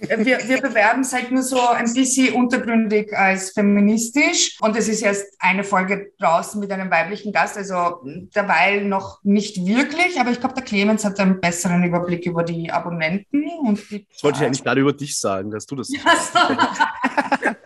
[0.09, 5.03] wir, wir bewerben es halt nur so ein bisschen untergründig als feministisch und es ist
[5.03, 10.41] erst eine Folge draußen mit einem weiblichen Gast, also derweil noch nicht wirklich, aber ich
[10.41, 14.07] glaube, der Clemens hat einen besseren Überblick über die Abonnenten und die.
[14.11, 15.91] Das wollte ich eigentlich gerade über dich sagen, dass du das.
[15.95, 16.17] Ja,
[17.41, 17.55] so.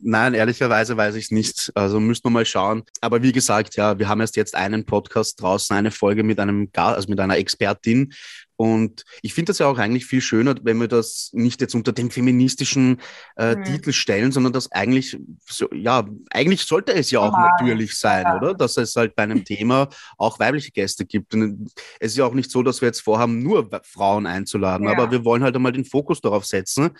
[0.00, 1.72] Nein, ehrlicherweise weiß ich es nicht.
[1.74, 2.82] Also müssen wir mal schauen.
[3.00, 6.70] Aber wie gesagt, ja, wir haben erst jetzt einen Podcast draußen, eine Folge mit einem
[6.72, 8.12] Gast, also mit einer Expertin.
[8.56, 11.92] Und ich finde das ja auch eigentlich viel schöner, wenn wir das nicht jetzt unter
[11.92, 13.00] dem feministischen
[13.36, 13.64] äh, mhm.
[13.64, 15.18] Titel stellen, sondern das eigentlich,
[15.48, 17.50] so, ja, eigentlich sollte es ja auch Normal.
[17.58, 18.36] natürlich sein, ja.
[18.36, 18.54] oder?
[18.54, 21.34] Dass es halt bei einem Thema auch weibliche Gäste gibt.
[21.34, 24.92] Und es ist ja auch nicht so, dass wir jetzt vorhaben, nur Frauen einzuladen, ja.
[24.92, 26.90] aber wir wollen halt einmal den Fokus darauf setzen.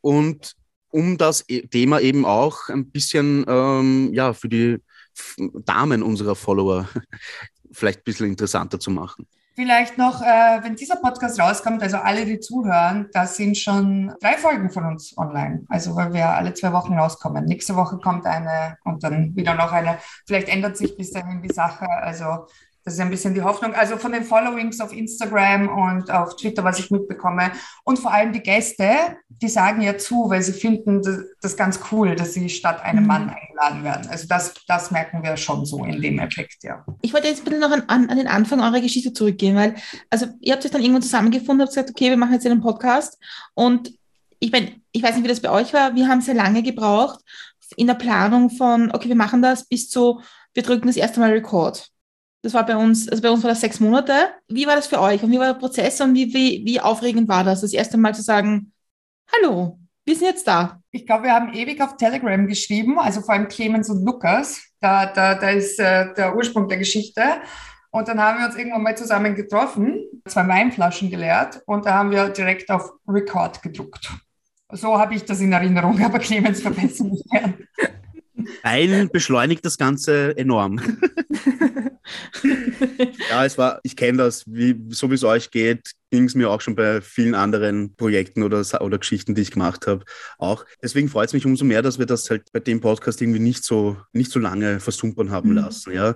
[0.00, 0.56] Und
[0.96, 4.78] um das e-, Thema eben auch ein bisschen, ähm, ja, für die
[5.64, 6.88] Damen unserer Follower
[7.72, 9.26] vielleicht ein bisschen interessanter zu machen.
[9.54, 14.36] Vielleicht noch, äh, wenn dieser Podcast rauskommt, also alle, die zuhören, da sind schon drei
[14.36, 15.64] Folgen von uns online.
[15.68, 17.44] Also weil wir alle zwei Wochen rauskommen.
[17.44, 19.98] Nächste Woche kommt eine und dann wieder noch eine.
[20.26, 21.88] Vielleicht ändert sich bis dahin die Sache.
[21.88, 22.46] Also
[22.86, 23.74] das ist ein bisschen die Hoffnung.
[23.74, 27.50] Also von den Followings auf Instagram und auf Twitter, was ich mitbekomme.
[27.82, 31.80] Und vor allem die Gäste, die sagen ja zu, weil sie finden das, das ganz
[31.90, 33.08] cool, dass sie statt einem mhm.
[33.08, 34.08] Mann eingeladen werden.
[34.08, 36.86] Also das, das merken wir schon so in dem Effekt, ja.
[37.02, 39.74] Ich wollte jetzt bitte noch an, an, an den Anfang eurer Geschichte zurückgehen, weil,
[40.08, 43.18] also ihr habt euch dann irgendwann zusammengefunden, habt gesagt, okay, wir machen jetzt einen Podcast.
[43.54, 43.98] Und
[44.38, 45.96] ich meine, ich weiß nicht, wie das bei euch war.
[45.96, 47.18] Wir haben sehr lange gebraucht
[47.76, 50.20] in der Planung von, okay, wir machen das bis zu,
[50.54, 51.90] wir drücken das erste Mal Record.
[52.46, 54.12] Das war bei uns, also bei uns war das sechs Monate.
[54.46, 57.28] Wie war das für euch und wie war der Prozess und wie, wie, wie aufregend
[57.28, 58.72] war das, das erste Mal zu sagen,
[59.34, 60.80] hallo, wir sind jetzt da?
[60.92, 64.62] Ich glaube, wir haben ewig auf Telegram geschrieben, also vor allem Clemens und Lukas.
[64.78, 67.20] Da, da, da ist äh, der Ursprung der Geschichte.
[67.90, 72.12] Und dann haben wir uns irgendwann mal zusammen getroffen, zwei Weinflaschen geleert und da haben
[72.12, 74.08] wir direkt auf Record gedruckt.
[74.70, 77.54] So habe ich das in Erinnerung, aber Clemens verbessert mich gern.
[78.62, 80.78] Ein beschleunigt das Ganze enorm.
[83.30, 86.50] ja, es war, ich kenne das, wie, so wie es euch geht, ging es mir
[86.50, 90.04] auch schon bei vielen anderen Projekten oder, oder Geschichten, die ich gemacht habe,
[90.38, 90.64] auch.
[90.82, 93.64] Deswegen freut es mich umso mehr, dass wir das halt bei dem Podcast irgendwie nicht
[93.64, 95.56] so, nicht so lange versumpern haben mhm.
[95.56, 96.14] lassen, ja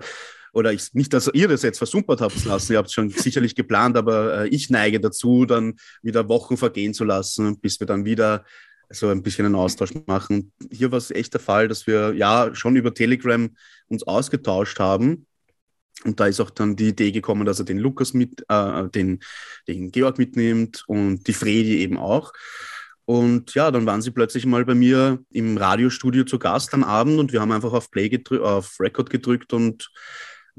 [0.52, 3.54] oder ich, nicht, dass ihr das jetzt versumpert habt lassen, ihr habt es schon sicherlich
[3.54, 8.04] geplant, aber äh, ich neige dazu, dann wieder Wochen vergehen zu lassen, bis wir dann
[8.04, 8.44] wieder
[8.88, 10.52] so ein bisschen einen Austausch machen.
[10.70, 13.48] Hier war es echt der Fall, dass wir ja schon über Telegram
[13.86, 15.26] uns ausgetauscht haben.
[16.04, 19.20] Und da ist auch dann die Idee gekommen, dass er den Lukas mit, äh, den,
[19.68, 22.32] den Georg mitnimmt und die Fredi eben auch.
[23.04, 27.18] Und ja, dann waren sie plötzlich mal bei mir im Radiostudio zu Gast am Abend
[27.18, 29.90] und wir haben einfach auf Play gedrückt, auf Record gedrückt und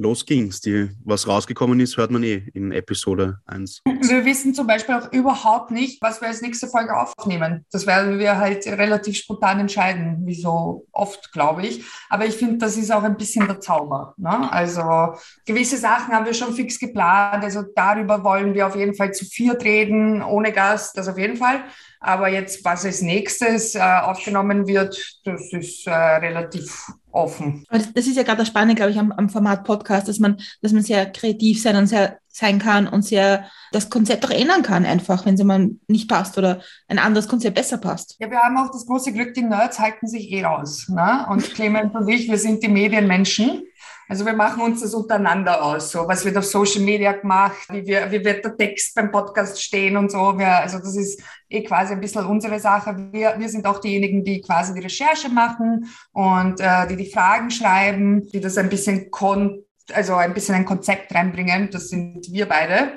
[0.02, 0.62] los ging's.
[0.62, 3.82] Die, was rausgekommen ist, hört man eh in Episode 1.
[3.86, 7.66] Wir wissen zum Beispiel auch überhaupt nicht, was wir als nächste Folge aufnehmen.
[7.72, 11.86] Das werden wir halt relativ spontan entscheiden, wie so oft, glaube ich.
[12.10, 14.16] Aber ich finde, das ist auch ein bisschen der Zauber.
[14.18, 14.52] Ne?
[14.52, 15.14] Also
[15.46, 17.44] gewisse Sachen haben wir schon fix geplant.
[17.44, 21.38] Also darüber wollen wir auf jeden Fall zu viert reden, ohne Gast, das auf jeden
[21.38, 21.64] Fall.
[22.04, 27.66] Aber jetzt, was als nächstes äh, aufgenommen wird, das ist äh, relativ offen.
[27.70, 30.72] Das ist ja gerade das Spannende, glaube ich, am, am, Format Podcast, dass man, dass
[30.72, 34.86] man sehr kreativ sein und sehr sein kann und sehr das Konzept auch ändern kann,
[34.86, 38.16] einfach, wenn es mal nicht passt oder ein anderes Konzept besser passt.
[38.20, 40.88] Ja, wir haben auch das große Glück, die Nerds halten sich eh raus.
[40.90, 41.26] Ne?
[41.30, 43.64] Und Clemens und ich, wir sind die Medienmenschen.
[44.12, 47.88] Also wir machen uns das untereinander aus, so was wird auf Social Media gemacht, wie,
[47.88, 50.38] wir, wie wird der Text beim Podcast stehen und so.
[50.38, 52.94] Wir, also das ist eh quasi ein bisschen unsere Sache.
[53.14, 57.50] Wir, wir sind auch diejenigen, die quasi die Recherche machen und äh, die die Fragen
[57.52, 61.70] schreiben, die das ein bisschen kon also ein bisschen ein Konzept reinbringen.
[61.72, 62.92] Das sind wir beide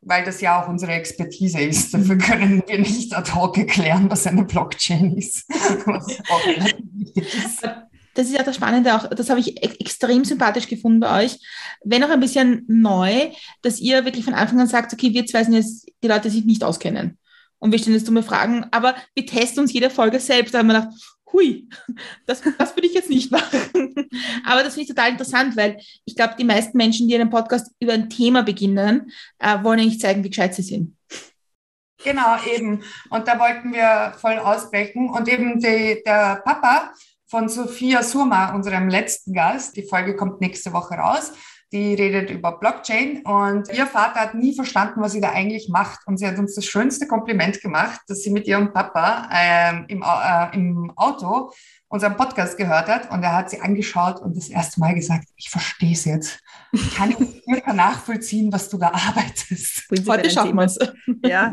[0.00, 1.92] weil das ja auch unsere Expertise ist.
[1.92, 5.44] Dafür können wir nicht ad hoc erklären, was eine Blockchain ist.
[5.86, 6.46] Was auch
[7.16, 7.66] ist
[8.18, 11.38] das ist ja das Spannende auch, das habe ich extrem sympathisch gefunden bei euch.
[11.84, 13.30] Wenn auch ein bisschen neu,
[13.62, 16.30] dass ihr wirklich von Anfang an sagt, okay, wir zwei sind jetzt die Leute, die
[16.30, 17.16] sich nicht auskennen.
[17.60, 20.52] Und wir stellen jetzt dumme Fragen, aber wir testen uns jede Folge selbst.
[20.52, 20.94] Da haben wir gedacht,
[21.32, 21.68] hui,
[22.26, 23.94] das, das würde ich jetzt nicht machen.
[24.44, 27.70] aber das finde ich total interessant, weil ich glaube, die meisten Menschen, die einen Podcast
[27.78, 30.96] über ein Thema beginnen, äh, wollen eigentlich zeigen, wie gescheit sie sind.
[32.02, 32.82] Genau, eben.
[33.10, 35.08] Und da wollten wir voll ausbrechen.
[35.08, 36.92] Und eben die, der Papa
[37.28, 39.76] von Sophia Surma, unserem letzten Gast.
[39.76, 41.32] Die Folge kommt nächste Woche raus.
[41.70, 46.00] Die redet über Blockchain und ihr Vater hat nie verstanden, was sie da eigentlich macht.
[46.06, 50.02] Und sie hat uns das schönste Kompliment gemacht, dass sie mit ihrem Papa ähm, im,
[50.02, 51.52] äh, im Auto
[51.88, 55.50] unseren Podcast gehört hat und er hat sie angeschaut und das erste Mal gesagt, ich
[55.50, 56.40] verstehe es jetzt.
[56.72, 57.14] Ich kann
[57.44, 59.84] circa nachvollziehen, was du da arbeitest.
[60.06, 60.78] Heute schaffen wir es.
[61.22, 61.52] Ja,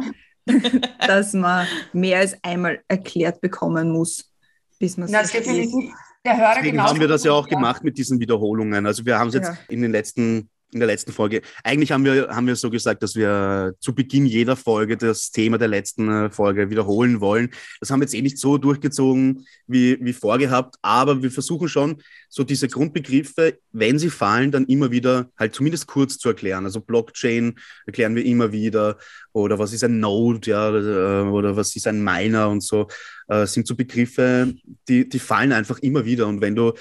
[1.08, 4.35] dass man mehr als einmal erklärt bekommen muss
[4.80, 5.94] bis man es definitiv.
[6.26, 8.86] Der Hörer Deswegen haben wir das ja auch gemacht mit diesen Wiederholungen.
[8.88, 9.58] Also wir haben es jetzt ja.
[9.70, 11.42] in den letzten in der letzten Folge.
[11.64, 15.58] Eigentlich haben wir, haben wir so gesagt, dass wir zu Beginn jeder Folge das Thema
[15.58, 17.50] der letzten äh, Folge wiederholen wollen.
[17.80, 22.02] Das haben wir jetzt eh nicht so durchgezogen wie, wie vorgehabt, aber wir versuchen schon,
[22.30, 26.66] so diese Grundbegriffe, wenn sie fallen, dann immer wieder halt zumindest kurz zu erklären.
[26.66, 28.98] Also Blockchain erklären wir immer wieder
[29.32, 32.88] oder was ist ein Node, ja, äh, oder was ist ein Miner und so,
[33.28, 34.54] äh, sind so Begriffe,
[34.88, 36.28] die, die fallen einfach immer wieder.
[36.28, 36.74] Und wenn du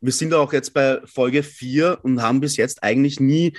[0.00, 3.56] wir sind auch jetzt bei Folge 4 und haben bis jetzt eigentlich nie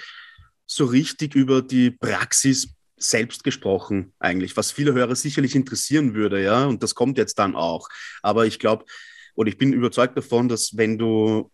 [0.65, 6.65] so richtig über die Praxis selbst gesprochen, eigentlich, was viele Hörer sicherlich interessieren würde, ja,
[6.65, 7.88] und das kommt jetzt dann auch.
[8.21, 8.86] Aber ich glaube,
[9.36, 11.49] oder ich bin überzeugt davon, dass wenn du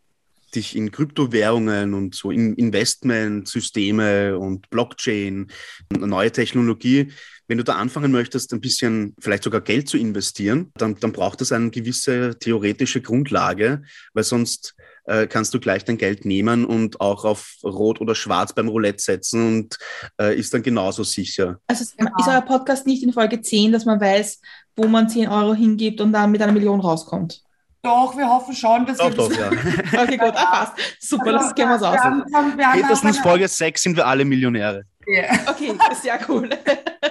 [0.56, 5.52] dich in Kryptowährungen und so in Investmentsysteme und Blockchain,
[5.92, 7.12] neue Technologie,
[7.48, 11.42] wenn du da anfangen möchtest, ein bisschen vielleicht sogar Geld zu investieren, dann, dann braucht
[11.42, 17.00] es eine gewisse theoretische Grundlage, weil sonst äh, kannst du gleich dein Geld nehmen und
[17.02, 19.78] auch auf Rot oder Schwarz beim Roulette setzen und
[20.20, 21.60] äh, ist dann genauso sicher.
[21.68, 22.12] Also genau.
[22.20, 24.42] ist euer Podcast nicht in Folge 10, dass man weiß,
[24.76, 27.42] wo man 10 Euro hingibt und dann mit einer Million rauskommt?
[27.84, 29.52] Doch, wir hoffen schon, dass doch, wir doch, das ja.
[30.02, 30.74] Okay, gut, ah, passt.
[31.00, 32.00] Super, also, das gehen wir so aus.
[32.72, 34.86] Spätestens Folge 6 sind wir alle Millionäre.
[35.08, 35.38] Yeah.
[35.48, 36.50] Okay, sehr cool.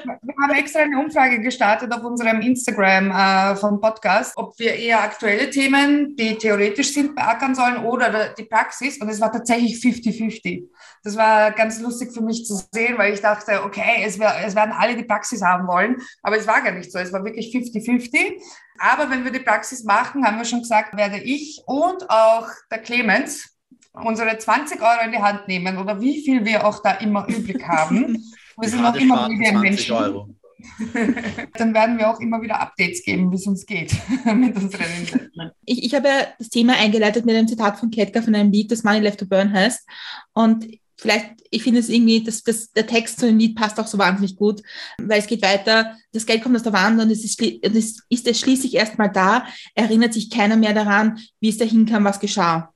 [0.05, 5.03] Wir haben extra eine Umfrage gestartet auf unserem Instagram äh, vom Podcast, ob wir eher
[5.03, 8.99] aktuelle Themen, die theoretisch sind, beackern sollen oder die Praxis.
[9.01, 10.69] Und es war tatsächlich 50-50.
[11.03, 14.55] Das war ganz lustig für mich zu sehen, weil ich dachte, okay, es, wär, es
[14.55, 15.97] werden alle die Praxis haben wollen.
[16.23, 16.99] Aber es war gar nicht so.
[16.99, 18.43] Es war wirklich 50-50.
[18.79, 22.79] Aber wenn wir die Praxis machen, haben wir schon gesagt, werde ich und auch der
[22.81, 23.51] Clemens
[23.95, 27.67] unsere 20 Euro in die Hand nehmen oder wie viel wir auch da immer übrig
[27.67, 28.23] haben.
[28.61, 29.93] Wir sind auch immer wieder Menschen.
[29.93, 30.29] Euro.
[31.55, 33.95] Dann werden wir auch immer wieder Updates geben, wie es uns geht
[34.35, 35.55] mit unseren Investments.
[35.65, 38.71] Ich, ich habe ja das Thema eingeleitet mit einem Zitat von Ketka von einem Lied,
[38.73, 39.87] das Money Left to Burn heißt.
[40.33, 43.87] Und vielleicht, ich finde es irgendwie, dass, dass der Text zu dem Lied passt auch
[43.87, 44.63] so wahnsinnig gut,
[44.99, 48.27] weil es geht weiter, das Geld kommt aus der Wand und es ist, es ist
[48.27, 52.73] es schließlich erstmal da, erinnert sich keiner mehr daran, wie es dahin kam, was geschah.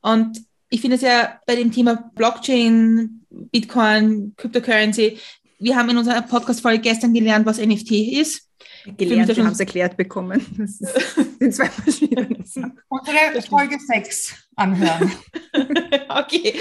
[0.00, 5.18] Und ich finde es ja bei dem Thema Blockchain, Bitcoin, Cryptocurrency,
[5.58, 8.48] wir haben in unserer Podcast-Folge gestern gelernt, was NFT ist.
[8.96, 10.40] Gelernt, wir haben es erklärt bekommen.
[10.56, 10.78] Das
[11.38, 12.78] sind zwei verschiedene Sachen.
[12.88, 15.12] Unsere Folge 6 anhören.
[16.08, 16.54] okay.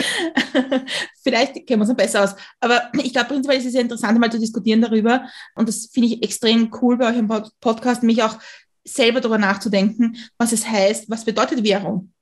[1.22, 2.36] Vielleicht kennen wir uns noch besser aus.
[2.60, 5.28] Aber ich glaube, prinzipiell ist es sehr interessant, mal zu diskutieren darüber.
[5.56, 8.38] Und das finde ich extrem cool bei euch im Podcast, mich auch
[8.84, 12.14] selber darüber nachzudenken, was es heißt, was bedeutet Währung?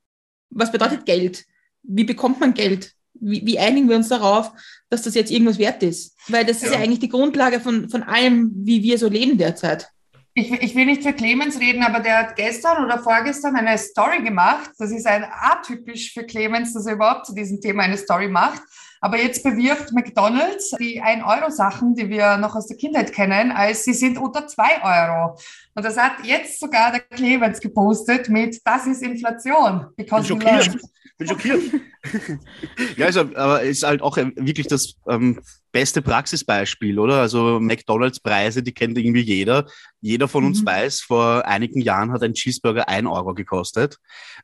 [0.50, 1.46] Was bedeutet Geld?
[1.88, 2.94] wie bekommt man Geld?
[3.20, 4.52] Wie, wie, einigen wir uns darauf,
[4.90, 6.16] dass das jetzt irgendwas wert ist?
[6.28, 6.68] Weil das ja.
[6.68, 9.90] ist ja eigentlich die Grundlage von, von allem, wie wir so leben derzeit.
[10.38, 14.22] Ich, ich, will nicht für Clemens reden, aber der hat gestern oder vorgestern eine Story
[14.22, 14.70] gemacht.
[14.78, 18.62] Das ist ein atypisch für Clemens, dass er überhaupt zu diesem Thema eine Story macht.
[19.00, 23.94] Aber jetzt bewirbt McDonald's die 1-Euro-Sachen, die wir noch aus der Kindheit kennen, als sie
[23.94, 25.38] sind unter 2 Euro.
[25.76, 29.88] Und das hat jetzt sogar der Clemens gepostet mit, das ist Inflation.
[29.98, 30.78] Because bin schockiert.
[31.18, 31.62] Bin schockiert.
[32.98, 35.42] ja, also, aber es ist halt auch wirklich das ähm,
[35.76, 37.20] beste Praxisbeispiel, oder?
[37.20, 39.66] Also McDonalds-Preise, die kennt irgendwie jeder.
[40.00, 40.68] Jeder von uns mhm.
[40.68, 43.98] weiß, vor einigen Jahren hat ein Cheeseburger ein Euro gekostet.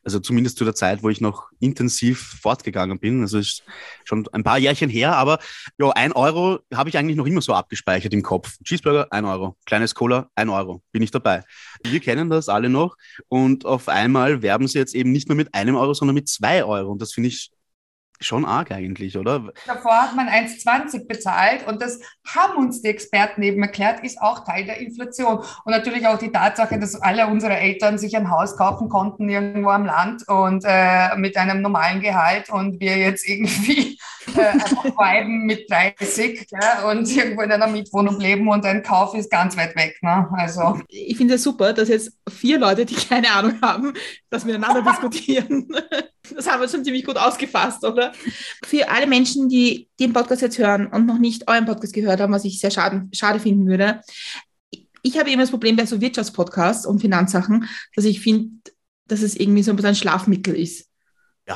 [0.04, 3.22] Also zumindest zu der Zeit, wo ich noch intensiv fortgegangen bin.
[3.22, 3.62] Also ist
[4.04, 5.38] schon ein paar Jährchen her, aber
[5.78, 8.58] ja, ein Euro habe ich eigentlich noch immer so abgespeichert im Kopf.
[8.62, 9.56] Cheeseburger, ein Euro.
[9.64, 10.82] Kleines Cola, ein Euro.
[10.92, 11.21] Bin ich dabei.
[11.84, 12.96] Wir kennen das alle noch
[13.28, 16.64] und auf einmal werben sie jetzt eben nicht mehr mit einem Euro, sondern mit zwei
[16.64, 16.90] Euro.
[16.90, 17.50] Und das finde ich
[18.22, 19.52] schon arg eigentlich, oder?
[19.66, 24.44] Davor hat man 1,20 bezahlt und das haben uns die Experten eben erklärt, ist auch
[24.44, 25.38] Teil der Inflation.
[25.38, 29.70] Und natürlich auch die Tatsache, dass alle unsere Eltern sich ein Haus kaufen konnten irgendwo
[29.70, 35.70] am Land und äh, mit einem normalen Gehalt und wir jetzt irgendwie äh, viben mit
[35.70, 39.96] 30 ja, und irgendwo in einer Mietwohnung leben und ein Kauf ist ganz weit weg.
[40.02, 40.28] Ne?
[40.32, 40.80] Also.
[40.88, 43.94] Ich finde es super, dass jetzt vier Leute, die keine Ahnung haben,
[44.30, 45.68] das miteinander diskutieren.
[46.36, 48.12] Das haben wir schon ziemlich gut ausgefasst, oder?
[48.64, 52.32] Für alle Menschen, die den Podcast jetzt hören und noch nicht euren Podcast gehört haben,
[52.32, 54.00] was ich sehr schade, schade finden würde,
[55.02, 58.50] ich habe immer das Problem bei so Wirtschaftspodcasts und Finanzsachen, dass ich finde,
[59.08, 60.88] dass es irgendwie so ein bisschen ein Schlafmittel ist.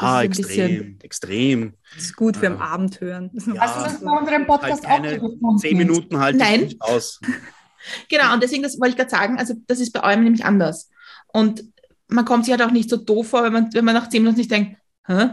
[0.02, 1.74] Ja, extrem, extrem.
[1.94, 2.59] Das ist gut für ja.
[2.59, 3.30] Abend hören.
[3.35, 6.74] Ja, Hast du das bei unserem Podcast halt auch Zehn Minuten halt Nein.
[6.80, 7.20] aus.
[8.09, 10.90] genau, und deswegen, das wollte ich gerade sagen, also das ist bei eurem nämlich anders.
[11.32, 11.64] Und
[12.09, 14.22] man kommt sich halt auch nicht so doof vor, wenn man, wenn man nach zehn
[14.22, 15.28] Minuten nicht denkt, hä,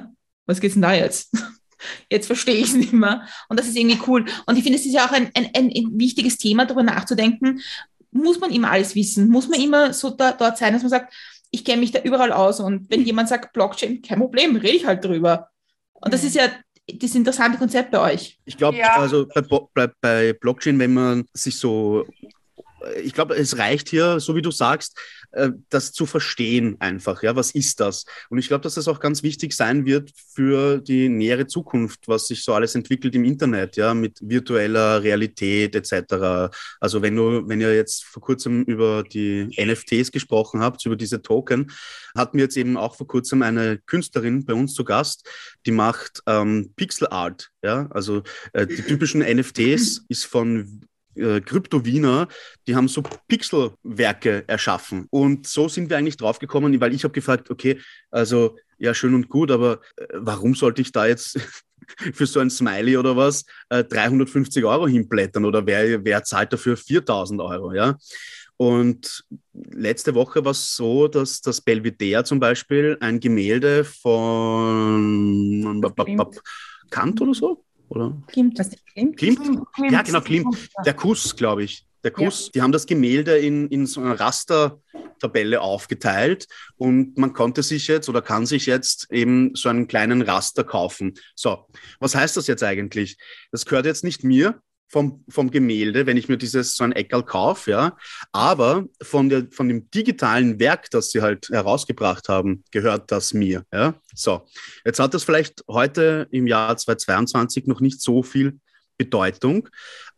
[0.45, 1.31] was geht's denn da jetzt?
[2.09, 3.27] Jetzt verstehe ich es nicht mehr.
[3.49, 4.23] Und das ist irgendwie cool.
[4.45, 7.59] Und ich finde, es ist ja auch ein, ein, ein wichtiges Thema, darüber nachzudenken.
[8.11, 9.27] Muss man immer alles wissen?
[9.27, 11.13] Muss man immer so da, dort sein, dass man sagt,
[11.53, 14.87] ich kenne mich da überall aus und wenn jemand sagt Blockchain, kein Problem, rede ich
[14.87, 15.49] halt drüber.
[15.93, 16.49] Und das ist ja
[16.91, 18.39] das interessante Konzept bei euch.
[18.45, 18.95] Ich glaube, ja.
[18.95, 19.41] also bei,
[19.75, 22.05] bei, bei Blockchain, wenn man sich so
[23.03, 24.97] ich glaube, es reicht hier, so wie du sagst,
[25.31, 27.23] äh, das zu verstehen einfach.
[27.23, 28.05] Ja, was ist das?
[28.29, 32.27] Und ich glaube, dass das auch ganz wichtig sein wird für die nähere Zukunft, was
[32.27, 36.53] sich so alles entwickelt im Internet, ja, mit virtueller Realität etc.
[36.79, 41.21] Also wenn du, wenn ihr jetzt vor kurzem über die NFTs gesprochen habt, über diese
[41.21, 41.71] Token,
[42.15, 45.27] hatten wir jetzt eben auch vor kurzem eine Künstlerin bei uns zu Gast,
[45.65, 47.49] die macht ähm, Pixel Art.
[47.63, 52.27] Ja, also äh, die typischen NFTs ist von äh, Krypto-Wiener,
[52.67, 55.07] die haben so Pixelwerke erschaffen.
[55.09, 57.79] Und so sind wir eigentlich draufgekommen, weil ich habe gefragt, okay,
[58.11, 61.39] also ja, schön und gut, aber äh, warum sollte ich da jetzt
[62.13, 66.77] für so ein Smiley oder was äh, 350 Euro hinblättern oder wer, wer zahlt dafür
[66.77, 67.97] 4000 Euro, ja?
[68.55, 75.81] Und letzte Woche war es so, dass das Belvedere zum Beispiel ein Gemälde von
[76.91, 78.21] Kant oder so oder?
[78.27, 78.59] Klimt.
[78.59, 79.17] Was Klimt?
[79.17, 79.39] Klimt?
[79.73, 79.91] Klimt?
[79.91, 80.69] Ja, genau, Klimt.
[80.85, 81.85] Der Kuss, glaube ich.
[82.03, 82.47] Der Kuss.
[82.47, 82.51] Ja.
[82.55, 88.09] Die haben das Gemälde in, in so einer Rastertabelle aufgeteilt und man konnte sich jetzt
[88.09, 91.13] oder kann sich jetzt eben so einen kleinen Raster kaufen.
[91.35, 91.67] So,
[91.99, 93.17] was heißt das jetzt eigentlich?
[93.51, 94.61] Das gehört jetzt nicht mir,
[94.93, 97.97] vom, vom Gemälde, wenn ich mir dieses so ein Eckerl kaufe, ja.
[98.31, 103.65] Aber von, der, von dem digitalen Werk, das sie halt herausgebracht haben, gehört das mir.
[103.73, 103.95] Ja.
[104.13, 104.45] So,
[104.85, 108.59] jetzt hat das vielleicht heute im Jahr 2022 noch nicht so viel
[108.99, 109.67] Bedeutung.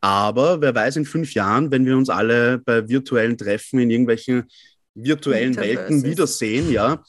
[0.01, 4.43] Aber wer weiß, in fünf Jahren, wenn wir uns alle bei virtuellen Treffen in irgendwelchen
[4.93, 7.01] virtuellen Welten wiedersehen, ja,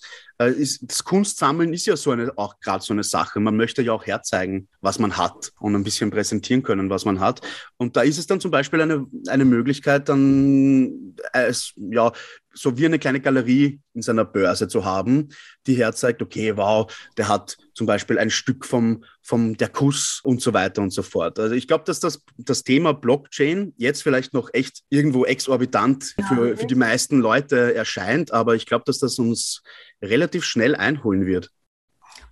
[0.45, 3.41] ist, das Kunstsammeln ist ja so eine, auch gerade so eine Sache.
[3.41, 7.21] Man möchte ja auch herzeigen, was man hat und ein bisschen präsentieren können, was man
[7.21, 7.41] hat.
[7.79, 12.13] Und da ist es dann zum Beispiel eine, eine Möglichkeit, dann als, ja,
[12.57, 15.29] so wie eine kleine Galerie in seiner Börse zu haben,
[15.67, 20.41] die herzeigt, okay, wow, der hat zum Beispiel ein Stück vom, vom der Kuss und
[20.41, 21.39] so weiter und so fort.
[21.39, 26.57] Also ich glaube, dass das, das Thema Blockchain jetzt vielleicht noch echt irgendwo exorbitant für,
[26.57, 29.63] für die meisten Leute erscheint, aber ich glaube, dass das uns
[30.03, 31.51] relativ schnell einholen wird.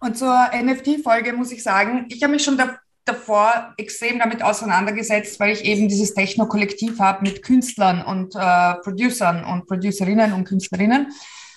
[0.00, 5.40] Und zur NFT-Folge muss ich sagen, ich habe mich schon da, davor extrem damit auseinandergesetzt,
[5.40, 11.12] weil ich eben dieses Techno-Kollektiv habe mit Künstlern und äh, Producern und Producerinnen und Künstlerinnen.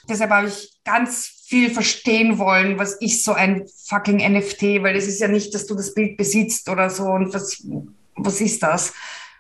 [0.10, 5.08] Deshalb habe ich ganz viel verstehen wollen, was ist so ein fucking NFT, weil es
[5.08, 7.66] ist ja nicht, dass du das Bild besitzt oder so und was,
[8.16, 8.94] was ist das?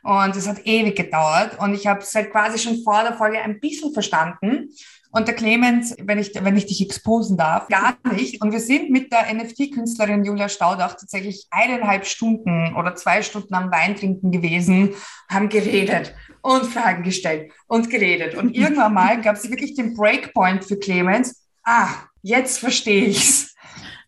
[0.03, 3.39] Und es hat ewig gedauert und ich habe es halt quasi schon vor der Folge
[3.39, 4.69] ein bisschen verstanden
[5.17, 8.39] und der Clemens, wenn ich, wenn ich dich exposen darf, gar nicht.
[8.39, 13.71] Und wir sind mit der NFT-Künstlerin Julia Staudach tatsächlich eineinhalb Stunden oder zwei Stunden am
[13.71, 14.93] Wein trinken gewesen,
[15.27, 18.35] haben geredet und Fragen gestellt und geredet.
[18.35, 21.47] Und irgendwann mal gab es wirklich den Breakpoint für Clemens.
[21.63, 21.89] Ah,
[22.21, 23.55] jetzt verstehe ich's.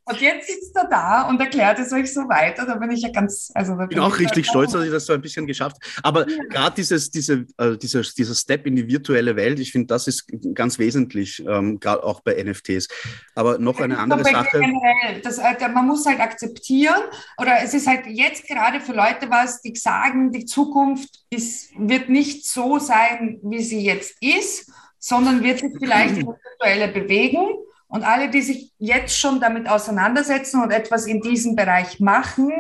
[0.10, 2.66] Und jetzt sitzt er da und erklärt es euch so weiter.
[2.66, 5.14] Da bin ich ja ganz, also ich bin auch richtig stolz, dass ich das so
[5.14, 6.26] ein bisschen geschafft habe.
[6.26, 6.38] Aber ja.
[6.50, 10.26] gerade dieses, diese, äh, dieser, dieser Step in die virtuelle Welt, ich finde, das ist
[10.56, 12.88] ganz wesentlich, ähm, gerade auch bei NFTs.
[13.36, 14.60] Aber noch eine andere Sache.
[14.60, 17.02] Generell, das, äh, man muss halt akzeptieren,
[17.38, 22.10] oder es ist halt jetzt gerade für Leute was, die sagen, die Zukunft ist, wird
[22.10, 27.46] nicht so sein, wie sie jetzt ist, sondern wird sich vielleicht ins Virtuelle bewegen.
[27.90, 32.52] Und alle, die sich jetzt schon damit auseinandersetzen und etwas in diesem Bereich machen,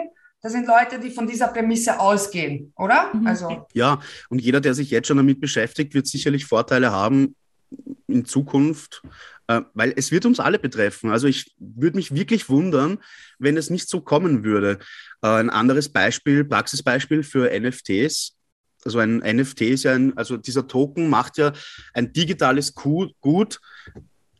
[0.41, 3.13] das sind Leute, die von dieser Prämisse ausgehen, oder?
[3.13, 3.27] Mhm.
[3.27, 3.67] Also.
[3.73, 7.36] Ja, und jeder, der sich jetzt schon damit beschäftigt, wird sicherlich Vorteile haben
[8.07, 9.03] in Zukunft,
[9.47, 11.11] äh, weil es wird uns alle betreffen.
[11.11, 12.97] Also ich würde mich wirklich wundern,
[13.38, 14.80] wenn es nicht so kommen würde.
[15.21, 18.36] Äh, ein anderes Beispiel, Praxisbeispiel für NFTs.
[18.86, 21.51] Also ein NFT ist ja ein, also dieser Token macht ja
[21.93, 23.59] ein digitales Gut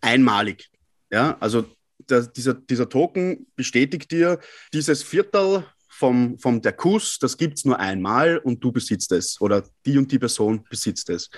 [0.02, 0.70] einmalig.
[1.12, 1.66] Ja, also
[2.10, 4.40] der, dieser, dieser Token bestätigt dir,
[4.74, 9.40] dieses Viertel vom, vom der Kuss, das gibt es nur einmal und du besitzt es
[9.42, 11.30] oder die und die Person besitzt es.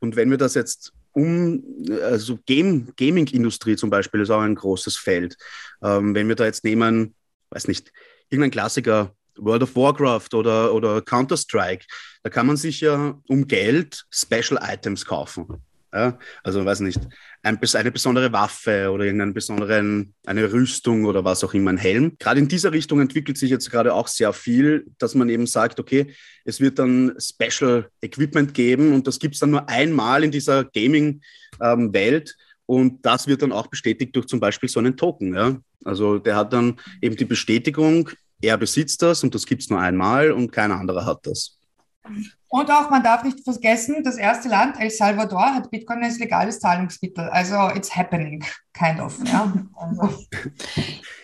[0.00, 1.62] Und wenn wir das jetzt um,
[2.02, 5.36] also Game, Gaming-Industrie zum Beispiel ist auch ein großes Feld.
[5.82, 7.14] Ähm, wenn wir da jetzt nehmen,
[7.50, 7.92] weiß nicht,
[8.30, 11.84] irgendein Klassiker, World of Warcraft oder, oder Counter-Strike,
[12.22, 15.62] da kann man sich ja um Geld Special Items kaufen.
[15.92, 16.18] Ja?
[16.42, 17.00] Also, weiß nicht,
[17.42, 22.16] ein, eine besondere Waffe oder irgendeinen besonderen, eine Rüstung oder was auch immer, ein Helm.
[22.18, 25.80] Gerade in dieser Richtung entwickelt sich jetzt gerade auch sehr viel, dass man eben sagt,
[25.80, 26.14] okay,
[26.44, 30.64] es wird dann Special Equipment geben und das gibt es dann nur einmal in dieser
[30.64, 32.28] Gaming-Welt.
[32.28, 35.34] Ähm, und das wird dann auch bestätigt durch zum Beispiel so einen Token.
[35.34, 35.60] Ja?
[35.84, 38.08] Also der hat dann eben die Bestätigung,
[38.40, 41.58] er besitzt das und das gibt es nur einmal und kein anderer hat das.
[42.48, 46.60] Und auch, man darf nicht vergessen, das erste Land, El Salvador, hat Bitcoin als legales
[46.60, 47.28] Zahlungsmittel.
[47.30, 48.44] Also it's happening,
[48.74, 49.16] kind of.
[49.24, 50.26] Ja, also.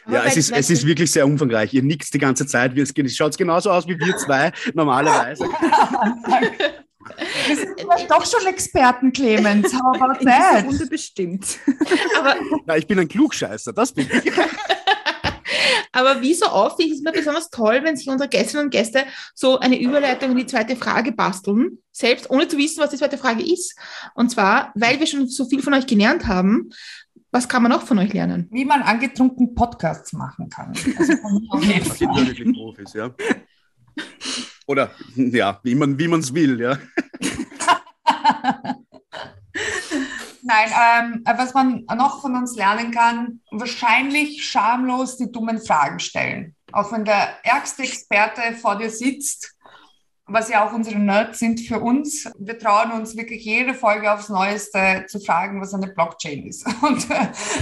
[0.08, 1.74] ja es, ist, es ist wirklich sehr umfangreich.
[1.74, 2.76] Ihr nickt die ganze Zeit.
[2.78, 5.44] Es schaut genauso aus wie wir zwei normalerweise.
[7.46, 9.72] Wir sind doch schon Experten, Clemens.
[9.72, 10.64] How about that?
[10.64, 11.58] Runde bestimmt.
[12.18, 14.32] Aber, Na, ich bin ein Klugscheißer, das bin ich.
[15.98, 19.02] Aber wie so oft, ich ist mir besonders toll, wenn sich unsere Gästinnen und Gäste
[19.34, 23.18] so eine Überleitung in die zweite Frage basteln, selbst ohne zu wissen, was die zweite
[23.18, 23.76] Frage ist.
[24.14, 26.70] Und zwar, weil wir schon so viel von euch gelernt haben,
[27.32, 28.46] was kann man noch von euch lernen?
[28.52, 30.68] Wie man angetrunken Podcasts machen kann.
[30.68, 31.12] Also
[31.78, 33.12] das sind wirklich Profis, ja.
[34.68, 36.78] Oder ja, wie man es will, ja.
[40.48, 46.56] Nein, ähm, was man noch von uns lernen kann, wahrscheinlich schamlos die dummen Fragen stellen.
[46.72, 49.57] Auch wenn der ärgste Experte vor dir sitzt
[50.28, 52.30] was ja auch unsere Nerds sind für uns.
[52.38, 56.66] Wir trauen uns wirklich jede Folge aufs Neueste zu fragen, was eine Blockchain ist.
[56.82, 57.06] Und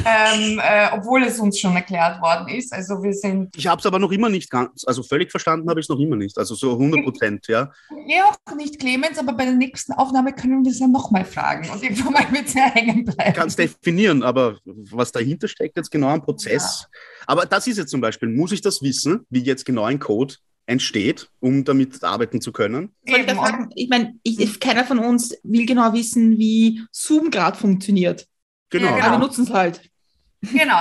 [0.05, 2.73] ähm, äh, obwohl es uns schon erklärt worden ist.
[2.73, 3.57] Also wir sind.
[3.57, 6.01] Ich habe es aber noch immer nicht ganz, also völlig verstanden habe ich es noch
[6.01, 6.37] immer nicht.
[6.39, 7.71] Also so 100 Prozent, ja.
[8.07, 11.69] Ja, auch nicht, Clemens, aber bei der nächsten Aufnahme können wir es ja nochmal fragen
[11.71, 13.33] und irgendwann mal mit sehr hängen bleiben.
[13.35, 16.89] Ganz definieren, aber was dahinter steckt jetzt genau am Prozess.
[16.91, 16.99] Ja.
[17.29, 20.35] Aber das ist jetzt zum Beispiel, muss ich das wissen, wie jetzt genau ein Code
[20.67, 22.95] entsteht, um damit arbeiten zu können?
[23.05, 28.27] Ich meine, ich, keiner von uns will genau wissen, wie Zoom gerade funktioniert.
[28.71, 28.87] Genau.
[28.87, 29.07] Ja, genau.
[29.07, 29.81] Aber wir nutzen es halt.
[30.41, 30.81] Genau.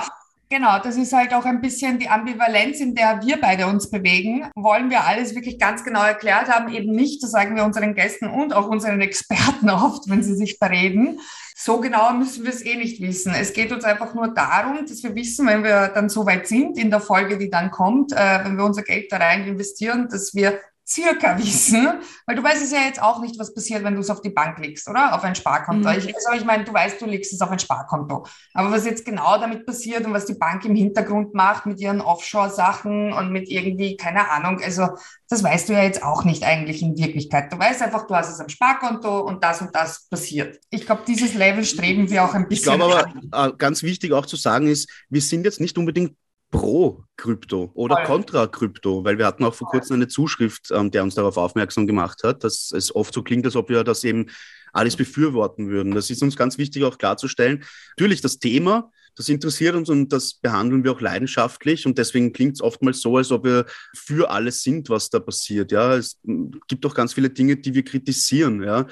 [0.56, 4.50] Genau, das ist halt auch ein bisschen die Ambivalenz, in der wir beide uns bewegen.
[4.56, 6.74] Wollen wir alles wirklich ganz genau erklärt haben?
[6.74, 10.58] Eben nicht, das sagen wir unseren Gästen und auch unseren Experten oft, wenn sie sich
[10.58, 11.20] bereden.
[11.58, 13.34] So genau müssen wir es eh nicht wissen.
[13.38, 16.78] Es geht uns einfach nur darum, dass wir wissen, wenn wir dann so weit sind
[16.78, 20.34] in der Folge, die dann kommt, äh, wenn wir unser Geld da rein investieren, dass
[20.36, 20.58] wir
[20.88, 24.10] circa wissen, weil du weißt es ja jetzt auch nicht, was passiert, wenn du es
[24.10, 25.16] auf die Bank legst, oder?
[25.16, 25.90] Auf ein Sparkonto.
[25.90, 25.98] Mhm.
[25.98, 28.26] Ich, also ich meine, du weißt, du legst es auf ein Sparkonto.
[28.54, 32.02] Aber was jetzt genau damit passiert und was die Bank im Hintergrund macht mit ihren
[32.02, 34.90] Offshore-Sachen und mit irgendwie, keine Ahnung, also
[35.28, 37.52] das weißt du ja jetzt auch nicht eigentlich in Wirklichkeit.
[37.52, 40.60] Du weißt einfach, du hast es am Sparkonto und das und das passiert.
[40.70, 42.74] Ich glaube, dieses Level streben wir auch ein bisschen.
[42.74, 46.16] Ich glaube aber, äh, ganz wichtig auch zu sagen ist, wir sind jetzt nicht unbedingt
[46.56, 48.06] pro Krypto oder Voll.
[48.06, 51.88] kontra Krypto, weil wir hatten auch vor kurzem eine Zuschrift, ähm, der uns darauf aufmerksam
[51.88, 54.28] gemacht hat, dass es oft so klingt, als ob wir das eben
[54.74, 55.94] alles befürworten würden.
[55.96, 57.64] Das ist uns ganz wichtig auch klarzustellen.
[57.98, 62.56] Natürlich, das Thema Das interessiert uns und das behandeln wir auch leidenschaftlich und deswegen klingt
[62.56, 65.72] es oftmals so, als ob wir für alles sind, was da passiert.
[65.72, 66.20] Ja, es
[66.68, 68.62] gibt auch ganz viele Dinge, die wir kritisieren.
[68.62, 68.88] Ja,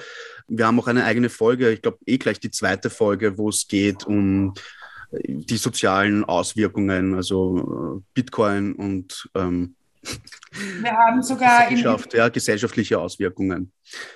[0.48, 3.68] wir haben auch eine eigene Folge, ich glaube eh gleich die zweite Folge, wo es
[3.68, 4.54] geht um
[5.22, 9.76] die sozialen Auswirkungen, also äh, Bitcoin und ähm,
[10.82, 13.72] wir haben sogar Gesellschaft, ja, gesellschaftliche Auswirkungen.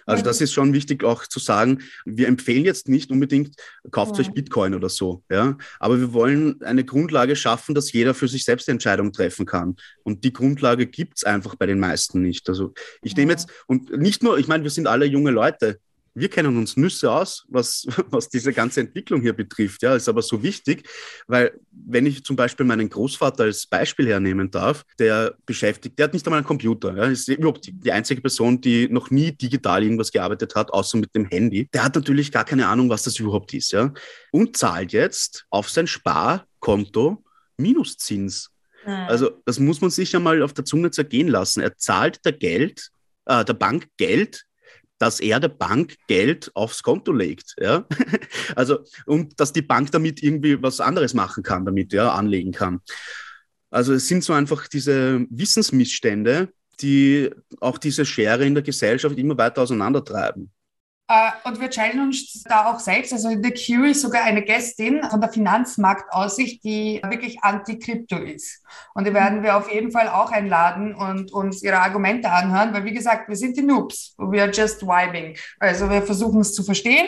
[0.07, 1.82] Also das ist schon wichtig auch zu sagen.
[2.05, 3.57] Wir empfehlen jetzt nicht unbedingt,
[3.90, 4.20] kauft ja.
[4.20, 5.57] euch Bitcoin oder so, ja.
[5.78, 9.76] Aber wir wollen eine Grundlage schaffen, dass jeder für sich selbst Entscheidungen treffen kann.
[10.05, 12.49] Und die Grundlage gibt es einfach bei den meisten nicht.
[12.49, 12.72] Also
[13.03, 15.80] ich nehme jetzt, und nicht nur, ich meine, wir sind alle junge Leute
[16.19, 19.83] wir kennen uns Nüsse aus, was, was diese ganze Entwicklung hier betrifft.
[19.83, 20.89] Ja, ist aber so wichtig,
[21.27, 26.14] weil wenn ich zum Beispiel meinen Großvater als Beispiel hernehmen darf, der beschäftigt, der hat
[26.14, 26.97] nicht einmal einen Computer.
[26.97, 30.99] Ja, ist überhaupt die, die einzige Person, die noch nie digital irgendwas gearbeitet hat, außer
[30.99, 31.69] mit dem Handy.
[31.73, 33.73] Der hat natürlich gar keine Ahnung, was das überhaupt ist.
[33.73, 33.93] Ja,
[34.33, 37.23] und zahlt jetzt auf sein Sparkonto
[37.57, 38.51] Minuszins.
[38.85, 41.61] Also das muss man sich ja mal auf der Zunge zergehen lassen.
[41.61, 42.89] Er zahlt der Geld,
[43.27, 44.45] äh, der Bank Geld
[44.99, 47.55] dass er der Bank Geld aufs Konto legt.
[47.61, 47.86] Ja?
[48.57, 52.80] Also, und dass die Bank damit irgendwie was anderes machen kann, damit, ja, anlegen kann.
[53.70, 56.49] Also es sind so einfach diese Wissensmissstände,
[56.80, 57.30] die
[57.61, 60.51] auch diese Schere in der Gesellschaft immer weiter auseinandertreiben.
[61.09, 63.12] Äh, und wir challenge uns da auch selbst.
[63.12, 68.62] Also in der Q ist sogar eine Gästin von der Finanzmarktaussicht, die wirklich anti-Krypto ist.
[68.94, 72.84] Und die werden wir auf jeden Fall auch einladen und uns ihre Argumente anhören, weil
[72.84, 74.14] wie gesagt, wir sind die Noobs.
[74.18, 75.36] We are just vibing.
[75.59, 77.06] Also wir versuchen es zu verstehen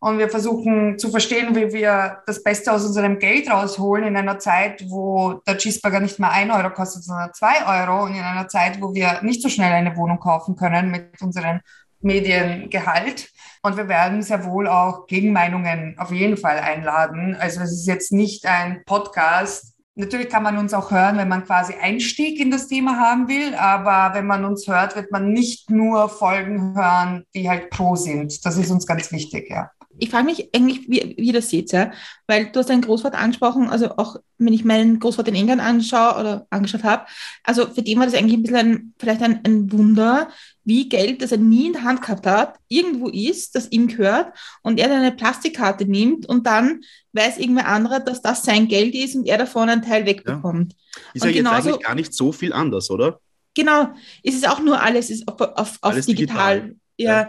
[0.00, 4.38] und wir versuchen zu verstehen, wie wir das Beste aus unserem Geld rausholen in einer
[4.38, 8.48] Zeit, wo der Cheeseburger nicht mal ein Euro kostet, sondern zwei Euro und in einer
[8.48, 11.60] Zeit, wo wir nicht so schnell eine Wohnung kaufen können mit unseren
[12.00, 13.28] Mediengehalt.
[13.62, 17.36] Und wir werden sehr wohl auch Gegenmeinungen auf jeden Fall einladen.
[17.38, 19.74] Also es ist jetzt nicht ein Podcast.
[19.94, 23.54] Natürlich kann man uns auch hören, wenn man quasi Einstieg in das Thema haben will,
[23.54, 28.44] aber wenn man uns hört, wird man nicht nur Folgen hören, die halt pro sind.
[28.44, 29.70] Das ist uns ganz wichtig, ja
[30.02, 31.92] ich frage mich eigentlich, wie, wie ihr das seht, ja?
[32.26, 36.18] weil du hast deinen Großvater angesprochen, also auch wenn ich meinen Großvater in England anschaue
[36.18, 37.06] oder angeschaut habe,
[37.44, 40.28] also für den war das eigentlich ein bisschen ein, vielleicht ein, ein Wunder,
[40.64, 44.36] wie Geld, das er nie in der Hand gehabt hat, irgendwo ist, das ihm gehört
[44.62, 46.80] und er dann eine Plastikkarte nimmt und dann
[47.12, 50.72] weiß irgendwer anderer, dass das sein Geld ist und er davon einen Teil wegbekommt.
[50.72, 51.00] Ja.
[51.14, 53.20] Ist und ja genauso, jetzt eigentlich gar nicht so viel anders, oder?
[53.54, 53.90] Genau,
[54.24, 56.60] es ist auch nur alles ist auf, auf, auf alles digital.
[56.60, 56.76] digital.
[56.96, 57.20] Ja.
[57.20, 57.28] ja.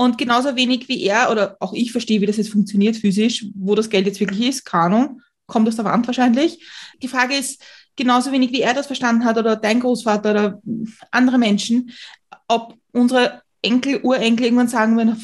[0.00, 3.74] Und genauso wenig wie er oder auch ich verstehe, wie das jetzt funktioniert physisch, wo
[3.74, 6.64] das Geld jetzt wirklich ist, Ahnung, kommt aus der Wand wahrscheinlich.
[7.02, 7.60] Die Frage ist,
[7.96, 10.62] genauso wenig wie er das verstanden hat oder dein Großvater oder
[11.10, 11.90] andere Menschen,
[12.46, 15.20] ob unsere Enkel, Urenkel irgendwann sagen werden,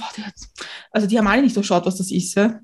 [0.91, 2.35] also die haben alle nicht so schaut, was das ist.
[2.35, 2.59] Ja?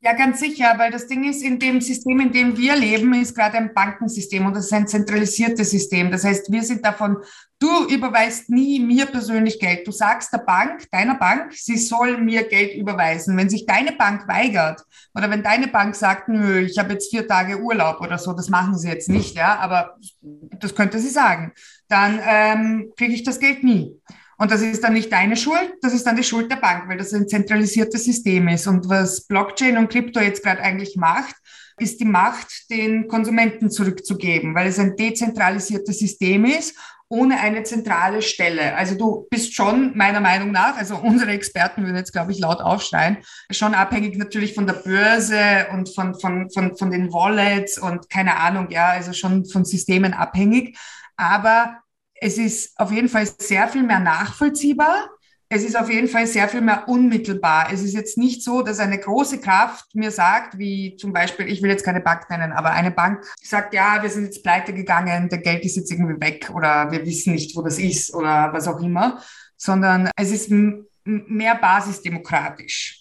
[0.00, 3.34] Ja, ganz sicher, weil das Ding ist, in dem System, in dem wir leben, ist
[3.34, 6.12] gerade ein Bankensystem und das ist ein zentralisiertes System.
[6.12, 7.16] Das heißt, wir sind davon,
[7.58, 9.88] du überweist nie mir persönlich Geld.
[9.88, 13.36] Du sagst der Bank, deiner Bank, sie soll mir Geld überweisen.
[13.36, 14.84] Wenn sich deine Bank weigert
[15.16, 18.48] oder wenn deine Bank sagt, nö, ich habe jetzt vier Tage Urlaub oder so, das
[18.48, 21.52] machen sie jetzt nicht, ja, aber das könnte sie sagen,
[21.88, 24.00] dann ähm, kriege ich das Geld nie.
[24.38, 26.96] Und das ist dann nicht deine Schuld, das ist dann die Schuld der Bank, weil
[26.96, 28.66] das ein zentralisiertes System ist.
[28.66, 31.34] Und was Blockchain und Krypto jetzt gerade eigentlich macht,
[31.78, 36.76] ist die Macht den Konsumenten zurückzugeben, weil es ein dezentralisiertes System ist
[37.10, 38.76] ohne eine zentrale Stelle.
[38.76, 42.60] Also du bist schon meiner Meinung nach, also unsere Experten würden jetzt, glaube ich, laut
[42.60, 43.18] aufschreien,
[43.50, 48.36] schon abhängig natürlich von der Börse und von, von, von, von den Wallets und keine
[48.36, 50.76] Ahnung, ja, also schon von Systemen abhängig.
[51.16, 51.78] Aber
[52.20, 55.10] es ist auf jeden Fall sehr viel mehr nachvollziehbar.
[55.50, 57.68] Es ist auf jeden Fall sehr viel mehr unmittelbar.
[57.72, 61.62] Es ist jetzt nicht so, dass eine große Kraft mir sagt, wie zum Beispiel, ich
[61.62, 65.30] will jetzt keine Bank nennen, aber eine Bank sagt, ja, wir sind jetzt pleite gegangen,
[65.30, 68.68] der Geld ist jetzt irgendwie weg oder wir wissen nicht, wo das ist oder was
[68.68, 69.22] auch immer,
[69.56, 72.97] sondern es ist mehr basisdemokratisch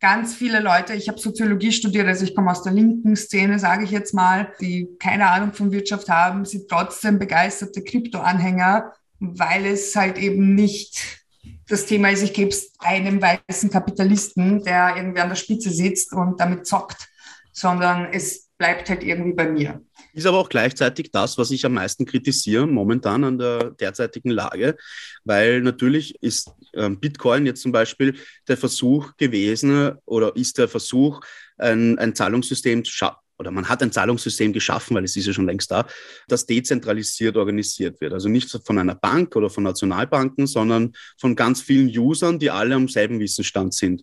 [0.00, 3.84] ganz viele Leute, ich habe Soziologie studiert, also ich komme aus der linken Szene, sage
[3.84, 9.94] ich jetzt mal, die keine Ahnung von Wirtschaft haben, sind trotzdem begeisterte Kryptoanhänger, weil es
[9.96, 11.18] halt eben nicht
[11.68, 16.12] das Thema ist, ich gebe es einem weißen Kapitalisten, der irgendwie an der Spitze sitzt
[16.12, 17.08] und damit zockt,
[17.52, 19.82] sondern es bleibt halt irgendwie bei mir.
[20.14, 24.76] Ist aber auch gleichzeitig das, was ich am meisten kritisiere momentan an der derzeitigen Lage,
[25.24, 28.16] weil natürlich ist Bitcoin jetzt zum Beispiel
[28.46, 31.20] der Versuch gewesen oder ist der Versuch,
[31.56, 33.06] ein, ein Zahlungssystem zu,
[33.38, 35.86] oder man hat ein Zahlungssystem geschaffen, weil es ist ja schon längst da,
[36.26, 38.12] das dezentralisiert organisiert wird.
[38.12, 42.74] Also nicht von einer Bank oder von Nationalbanken, sondern von ganz vielen Usern, die alle
[42.74, 44.02] am selben Wissensstand sind.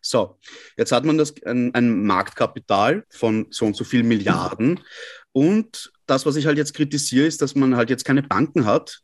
[0.00, 0.38] So,
[0.76, 4.80] jetzt hat man das, ein, ein Marktkapital von so und so viel Milliarden.
[5.30, 9.00] Und das, was ich halt jetzt kritisiere, ist, dass man halt jetzt keine Banken hat,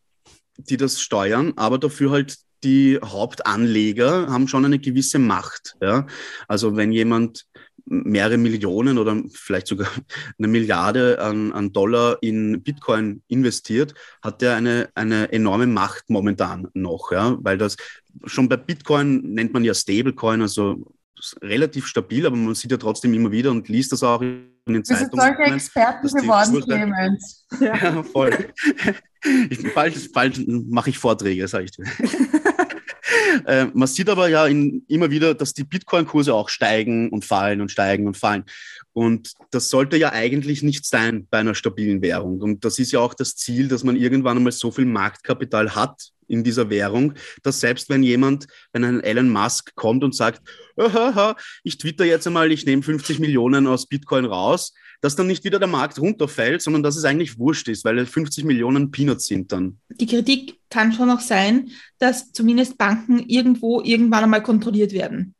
[0.56, 5.76] die das steuern, aber dafür halt die Hauptanleger haben schon eine gewisse Macht.
[5.80, 6.06] Ja?
[6.46, 7.46] Also wenn jemand
[7.90, 9.88] mehrere Millionen oder vielleicht sogar
[10.38, 16.68] eine Milliarde an, an Dollar in Bitcoin investiert, hat er eine, eine enorme Macht momentan
[16.74, 17.76] noch, ja, weil das
[18.24, 20.92] schon bei Bitcoin nennt man ja Stablecoin, also
[21.42, 24.84] relativ stabil, aber man sieht ja trotzdem immer wieder und liest das auch in den
[24.84, 25.10] Zeitungen.
[25.12, 27.46] Wir sind solche Experten geworden, Clemens.
[27.60, 27.76] Ja.
[27.82, 28.52] ja, voll.
[29.50, 31.84] Ich, bald bald mache ich Vorträge, sage ich dir.
[33.46, 37.60] Äh, man sieht aber ja in, immer wieder, dass die Bitcoin-Kurse auch steigen und fallen
[37.60, 38.44] und steigen und fallen.
[38.92, 42.40] Und das sollte ja eigentlich nicht sein bei einer stabilen Währung.
[42.40, 46.10] Und das ist ja auch das Ziel, dass man irgendwann einmal so viel Marktkapital hat
[46.28, 50.42] in dieser Währung, dass selbst wenn jemand, wenn ein Elon Musk kommt und sagt,
[51.64, 55.58] ich twitter jetzt einmal, ich nehme 50 Millionen aus Bitcoin raus, dass dann nicht wieder
[55.58, 59.78] der Markt runterfällt, sondern dass es eigentlich wurscht ist, weil 50 Millionen Peanuts sind dann.
[59.88, 65.34] Die Kritik kann schon auch sein, dass zumindest Banken irgendwo irgendwann einmal kontrolliert werden.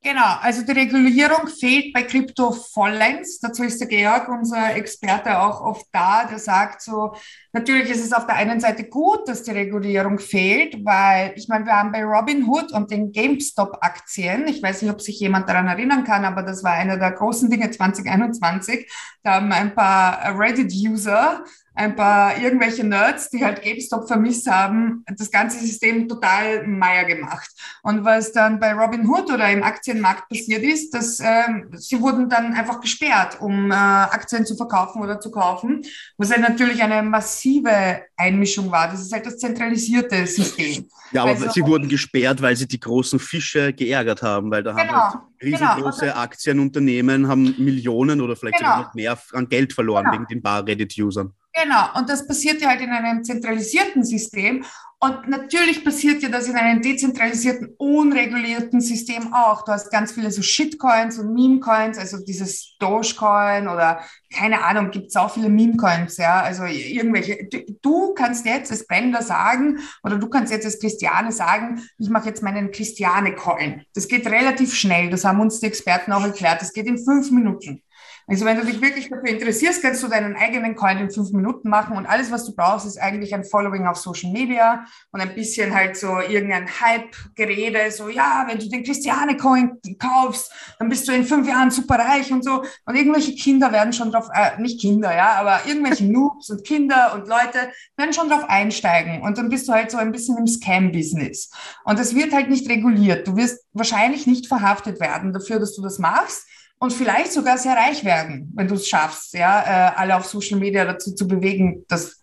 [0.00, 3.40] Genau, also die Regulierung fehlt bei Krypto vollends.
[3.40, 7.14] Dazu ist der Georg, unser Experte, auch oft da, der sagt so,
[7.52, 11.66] natürlich ist es auf der einen Seite gut, dass die Regulierung fehlt, weil ich meine,
[11.66, 16.04] wir haben bei Robinhood und den GameStop-Aktien, ich weiß nicht, ob sich jemand daran erinnern
[16.04, 18.88] kann, aber das war einer der großen Dinge 2021,
[19.24, 21.42] da haben ein paar Reddit-User
[21.78, 27.48] ein paar irgendwelche Nerds, die halt GameStop vermisst haben, das ganze System total meier gemacht.
[27.84, 32.52] Und was dann bei Robinhood oder im Aktienmarkt passiert ist, dass äh, sie wurden dann
[32.54, 35.82] einfach gesperrt, um äh, Aktien zu verkaufen oder zu kaufen,
[36.16, 38.88] was halt natürlich eine massive Einmischung war.
[38.90, 40.88] Das ist halt das zentralisierte System.
[41.12, 44.72] Ja, aber also, sie wurden gesperrt, weil sie die großen Fische geärgert haben, weil da
[44.72, 46.16] genau, haben halt riesengroße genau.
[46.16, 48.70] Aktienunternehmen haben Millionen oder vielleicht genau.
[48.70, 50.16] sogar noch mehr an Geld verloren genau.
[50.16, 51.32] wegen den bar Reddit-Usern.
[51.60, 54.64] Genau, und das passiert ja halt in einem zentralisierten System.
[55.00, 59.64] Und natürlich passiert ja das in einem dezentralisierten, unregulierten System auch.
[59.64, 64.00] Du hast ganz viele so Shitcoins und Meme-Coins, also dieses Dogecoin oder
[64.32, 67.48] keine Ahnung, gibt es auch viele Meme-Coins, ja, also irgendwelche.
[67.80, 72.28] Du kannst jetzt als Blender sagen oder du kannst jetzt als Christiane sagen, ich mache
[72.28, 73.84] jetzt meinen Christiane-Coin.
[73.94, 76.60] Das geht relativ schnell, das haben uns die Experten auch erklärt.
[76.60, 77.82] Das geht in fünf Minuten.
[78.30, 81.70] Also wenn du dich wirklich dafür interessierst, kannst du deinen eigenen Coin in fünf Minuten
[81.70, 85.34] machen und alles, was du brauchst, ist eigentlich ein Following auf Social Media und ein
[85.34, 91.12] bisschen halt so irgendein Hype-Gerede, so ja, wenn du den Christiane-Coin kaufst, dann bist du
[91.12, 92.64] in fünf Jahren super reich und so.
[92.84, 97.14] Und irgendwelche Kinder werden schon drauf, äh, nicht Kinder, ja, aber irgendwelche Noobs und Kinder
[97.14, 100.46] und Leute werden schon drauf einsteigen und dann bist du halt so ein bisschen im
[100.46, 101.50] Scam-Business.
[101.84, 103.26] Und das wird halt nicht reguliert.
[103.26, 106.44] Du wirst wahrscheinlich nicht verhaftet werden dafür, dass du das machst
[106.78, 110.58] und vielleicht sogar sehr reich werden, wenn du es schaffst, ja, äh, alle auf Social
[110.58, 112.22] Media dazu zu bewegen, dass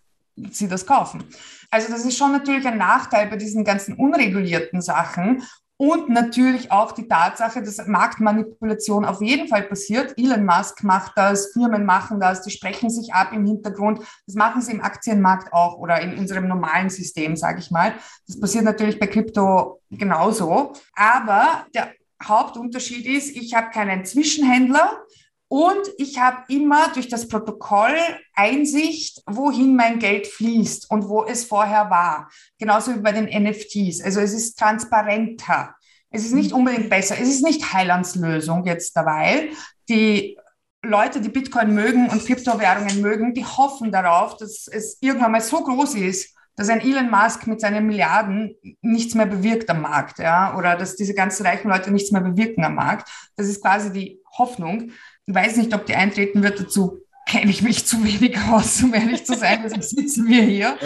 [0.50, 1.24] sie das kaufen.
[1.70, 5.42] Also das ist schon natürlich ein Nachteil bei diesen ganzen unregulierten Sachen.
[5.78, 10.14] Und natürlich auch die Tatsache, dass Marktmanipulation auf jeden Fall passiert.
[10.16, 14.00] Elon Musk macht das, Firmen machen das, die sprechen sich ab im Hintergrund.
[14.26, 17.92] Das machen sie im Aktienmarkt auch oder in unserem normalen System, sage ich mal.
[18.26, 20.72] Das passiert natürlich bei Krypto genauso.
[20.94, 21.92] Aber der
[22.22, 25.04] Hauptunterschied ist, ich habe keinen Zwischenhändler
[25.48, 27.96] und ich habe immer durch das Protokoll
[28.34, 32.30] Einsicht, wohin mein Geld fließt und wo es vorher war.
[32.58, 34.02] Genauso wie bei den NFTs.
[34.02, 35.74] Also es ist transparenter.
[36.10, 37.16] Es ist nicht unbedingt besser.
[37.20, 39.50] Es ist nicht Heilandslösung jetzt dabei.
[39.88, 40.36] Die
[40.82, 45.62] Leute, die Bitcoin mögen und Kryptowährungen mögen, die hoffen darauf, dass es irgendwann mal so
[45.62, 50.56] groß ist, dass ein Elon Musk mit seinen Milliarden nichts mehr bewirkt am Markt, ja,
[50.56, 53.08] oder dass diese ganzen reichen Leute nichts mehr bewirken am Markt.
[53.36, 54.90] Das ist quasi die Hoffnung.
[55.26, 56.58] Ich weiß nicht, ob die eintreten wird.
[56.58, 56.98] Dazu
[57.28, 59.60] kenne ich mich zu wenig aus, um ehrlich zu sein.
[59.62, 60.76] Deshalb sitzen wir hier.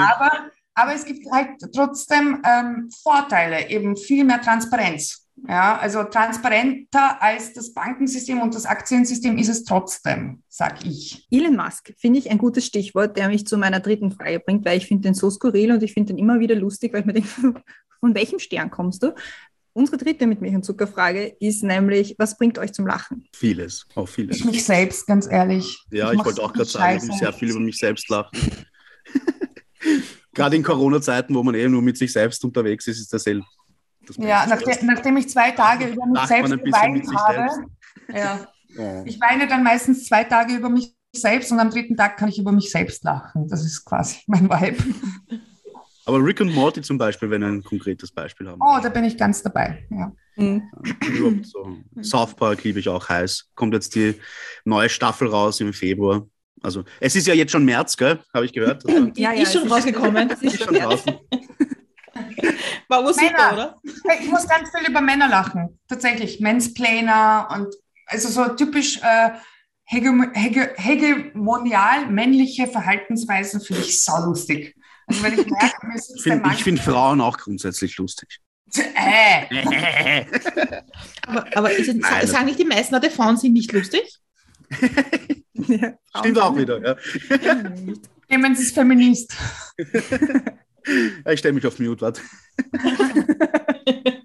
[0.00, 5.27] Aber, aber es gibt halt trotzdem ähm, Vorteile, eben viel mehr Transparenz.
[5.46, 11.26] Ja, also transparenter als das Bankensystem und das Aktiensystem ist es trotzdem, sag ich.
[11.30, 14.78] Elon Musk finde ich ein gutes Stichwort, der mich zu meiner dritten Frage bringt, weil
[14.78, 17.12] ich finde den so skurril und ich finde den immer wieder lustig, weil ich mir
[17.14, 17.28] denke,
[18.00, 19.14] von welchem Stern kommst du?
[19.72, 23.28] Unsere dritte mit Milch und Zuckerfrage ist nämlich, was bringt euch zum Lachen?
[23.34, 24.38] Vieles, auch vieles.
[24.38, 25.84] Ich mich selbst, ganz ehrlich.
[25.92, 28.38] Ja, ich, ich wollte auch gerade sagen, ich will sehr viel über mich selbst lachen.
[30.34, 33.26] gerade in Corona-Zeiten, wo man eh nur mit sich selbst unterwegs ist, ist das
[34.16, 37.66] ja, nachdem, nachdem, ich zwei Tage über mich selbst geweint habe,
[38.12, 39.02] ja, Oh.
[39.06, 42.38] Ich weine dann meistens zwei Tage über mich selbst und am dritten Tag kann ich
[42.38, 43.48] über mich selbst lachen.
[43.48, 44.82] Das ist quasi mein Vibe.
[46.04, 48.60] Aber Rick und Morty zum Beispiel, wenn wir ein konkretes Beispiel haben.
[48.62, 49.86] Oh, da bin ich ganz dabei.
[49.90, 50.12] Ja.
[50.36, 51.42] Mhm.
[51.44, 51.76] So.
[52.00, 53.50] South Park liebe ich auch heiß.
[53.54, 54.14] Kommt jetzt die
[54.64, 56.26] neue Staffel raus im Februar.
[56.62, 58.18] Also es ist ja jetzt schon März, gell?
[58.32, 58.84] Habe ich gehört.
[58.88, 60.30] Die Ja, ja, ist schon rausgekommen.
[60.30, 61.14] Ist ist schon draußen.
[62.88, 63.52] War super, Männer.
[63.52, 63.80] oder?
[64.20, 65.78] Ich muss ganz viel über Männer lachen.
[65.88, 66.40] Tatsächlich.
[66.40, 67.74] Mansplainer und
[68.06, 69.30] also so typisch äh,
[69.84, 74.74] hege, hege, hegemonial männliche Verhaltensweisen finde ich saulustig.
[75.06, 78.40] Also wenn ich merke, mir sitzt Ich der finde find Frauen auch grundsätzlich lustig.
[78.74, 79.44] äh,
[81.26, 84.02] Aber, aber ist es, Nein, sagen nicht die meisten Leute, Frauen sind nicht lustig?
[85.54, 86.80] Ja, Stimmt auch wieder.
[86.82, 86.96] Ja.
[88.28, 89.34] Clemens ist Feminist.
[91.24, 92.20] Ja, Ich stelle mich auf Mute, warte.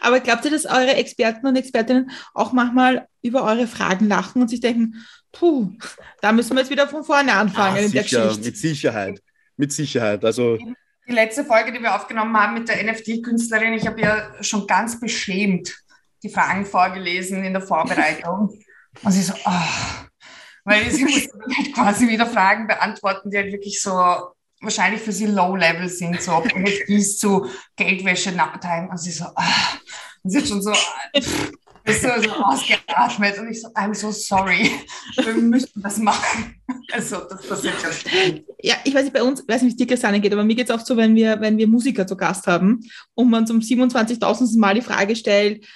[0.00, 4.48] Aber glaubt ihr, dass eure Experten und Expertinnen auch manchmal über eure Fragen lachen und
[4.48, 4.94] sich denken,
[5.32, 5.70] puh,
[6.22, 8.40] da müssen wir jetzt wieder von vorne anfangen Ah, in der Geschichte?
[8.40, 9.22] mit Sicherheit.
[9.56, 10.24] Mit Sicherheit.
[10.24, 10.56] Also
[11.06, 14.98] Die letzte Folge, die wir aufgenommen haben mit der NFT-Künstlerin, ich habe ja schon ganz
[14.98, 15.76] beschämt
[16.22, 18.58] die Fragen vorgelesen in der Vorbereitung.
[19.02, 19.68] Und sie so, ah,
[20.64, 23.92] weil sie dann halt quasi wieder Fragen beantworten, die halt wirklich so
[24.60, 27.46] wahrscheinlich für sie Low-Level sind, so NFTs zu
[27.76, 28.90] Geldwäsche nachteilen.
[28.90, 29.78] Und sie so, ah,
[30.22, 30.72] und sie schon so,
[31.84, 34.70] ist so, so ausgeatmet und ich so, I'm so sorry,
[35.16, 36.60] wir müssen das machen.
[36.92, 38.44] Also, das passiert ständig.
[38.62, 40.54] Ja, ich weiß nicht, bei uns, weiß nicht, wie es dir Christiane geht, aber mir
[40.54, 42.80] geht es oft so, wenn wir, wenn wir Musiker zu Gast haben
[43.14, 44.58] und man zum 27.000.
[44.58, 45.66] Mal die Frage stellt,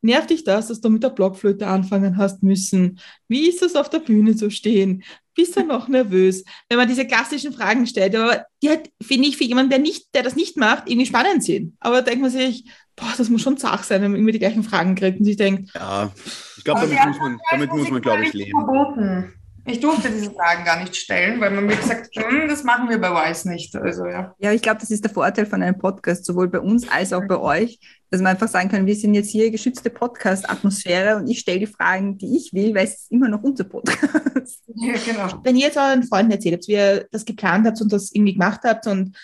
[0.00, 2.98] nervt dich das, dass du mit der Blockflöte anfangen hast müssen?
[3.28, 5.02] Wie ist es auf der Bühne zu stehen?
[5.40, 6.44] Bist du noch nervös?
[6.68, 10.14] Wenn man diese klassischen Fragen stellt, aber die halt, finde ich, für jemanden, der, nicht,
[10.14, 11.76] der das nicht macht, irgendwie spannend sind.
[11.80, 14.38] Aber da denkt man sich, boah, das muss schon zart sein, wenn man immer die
[14.38, 16.10] gleichen Fragen kriegt und sich denkt, ja,
[16.58, 18.50] ich glaube, damit muss man, damit muss man, glaube ich, leben.
[18.50, 19.32] Verboten.
[19.64, 22.90] Ich durfte diese Fragen gar nicht stellen, weil man mir gesagt hat, hm, das machen
[22.90, 23.74] wir bei Weiß nicht.
[23.76, 24.34] Also ja.
[24.38, 27.26] Ja, ich glaube, das ist der Vorteil von einem Podcast, sowohl bei uns als auch
[27.26, 27.78] bei euch,
[28.10, 31.66] dass man einfach sagen kann, wir sind jetzt hier geschützte Podcast-Atmosphäre und ich stelle die
[31.66, 34.62] Fragen, die ich will, weil es ist immer noch unser Podcast.
[34.74, 35.40] ja, genau.
[35.44, 38.32] wenn ihr jetzt euren Freunden erzählt habt, wie ihr das geplant habt und das irgendwie
[38.32, 39.16] gemacht habt und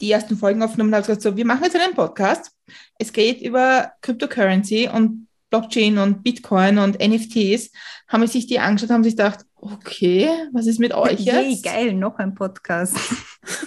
[0.00, 2.50] die ersten Folgen aufgenommen habt, gesagt so, wir machen jetzt einen Podcast.
[2.98, 7.70] Es geht über Cryptocurrency und Blockchain und Bitcoin und NFTs.
[8.08, 11.64] Haben sich die angeschaut, haben sich gedacht, okay, was ist mit euch Yay, jetzt?
[11.64, 12.96] geil, noch ein Podcast.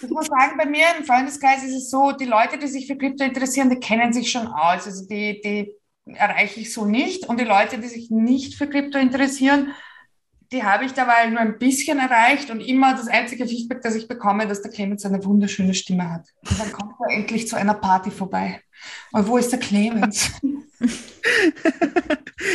[0.01, 2.97] Ich muss sagen, bei mir im Freundeskreis ist es so, die Leute, die sich für
[2.97, 4.85] Krypto interessieren, die kennen sich schon aus.
[4.85, 5.73] Also die, die
[6.05, 7.27] erreiche ich so nicht.
[7.27, 9.73] Und die Leute, die sich nicht für Krypto interessieren,
[10.51, 14.07] die habe ich dabei nur ein bisschen erreicht und immer das einzige Feedback, das ich
[14.07, 16.27] bekomme, dass der Clemens eine wunderschöne Stimme hat.
[16.49, 18.61] Und dann kommt er endlich zu einer Party vorbei.
[19.11, 20.31] Und wo ist der Clemens?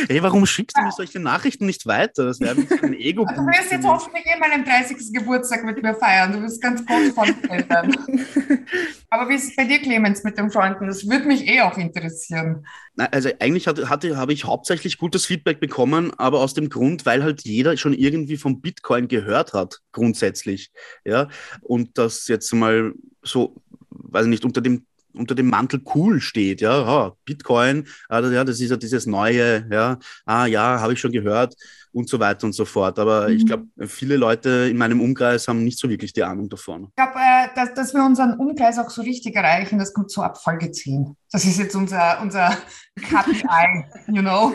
[0.07, 2.25] Ey, warum schickst du mir solche Nachrichten nicht weiter?
[2.25, 5.13] Das wäre ein ego Also du wirst jetzt hoffentlich eh meinen 30.
[5.13, 6.33] Geburtstag mit mir feiern.
[6.33, 7.95] Du wirst ganz von Eltern.
[9.09, 10.87] Aber wie ist es bei dir, Clemens, mit den Freunden?
[10.87, 12.65] Das würde mich eh auch interessieren.
[12.97, 17.23] Also eigentlich hatte, hatte, habe ich hauptsächlich gutes Feedback bekommen, aber aus dem Grund, weil
[17.23, 20.71] halt jeder schon irgendwie vom Bitcoin gehört hat, grundsätzlich.
[21.03, 21.27] Ja,
[21.61, 24.85] und das jetzt mal so, weiß ich nicht, unter dem
[25.17, 29.67] unter dem Mantel cool steht, ja, ah, Bitcoin, ah, ja, das ist ja dieses neue,
[29.71, 31.55] ja, ah ja, habe ich schon gehört
[31.95, 32.99] und so weiter und so fort.
[32.99, 33.47] Aber ich Mhm.
[33.47, 36.89] glaube, viele Leute in meinem Umkreis haben nicht so wirklich die Ahnung davon.
[36.89, 40.21] Ich glaube, äh, dass, dass wir unseren Umkreis auch so richtig erreichen, das kommt so
[40.21, 41.15] ab Folge 10.
[41.31, 42.55] Das ist jetzt unser, unser
[43.01, 44.53] KPI, you know.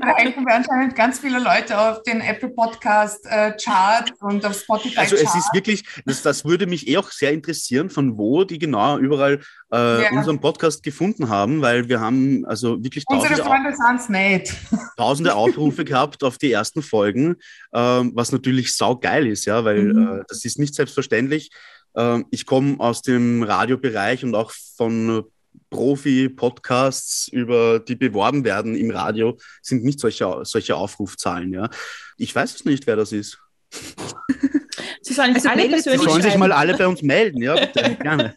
[0.00, 4.98] erreichen wir anscheinend ganz viele Leute auf den Apple Podcast äh, Chart und auf Spotify
[4.98, 5.36] Also es Chart.
[5.36, 9.40] ist wirklich, das, das würde mich eh auch sehr interessieren, von wo die genau überall
[9.72, 10.10] äh, Ja.
[10.12, 14.54] unseren Podcast gefunden haben, weil wir haben also wirklich Unsere tausende, Freunde sind es nicht.
[14.96, 17.36] tausende Aufrufe gehabt auf die ersten Folgen,
[17.74, 20.20] ähm, was natürlich saugeil ist, ja, weil Mhm.
[20.20, 21.50] äh, das ist nicht selbstverständlich.
[21.96, 25.22] Ähm, ich komme aus dem Radiobereich und auch von äh,
[25.70, 31.68] Profi-Podcasts, über die beworben werden im Radio, sind nicht solche, solche Aufrufzahlen, ja.
[32.16, 33.38] Ich weiß es nicht, wer das ist.
[35.02, 38.34] Sie sollen Also alle persönlich sollen sich mal alle bei uns melden, ja, bitte, gerne.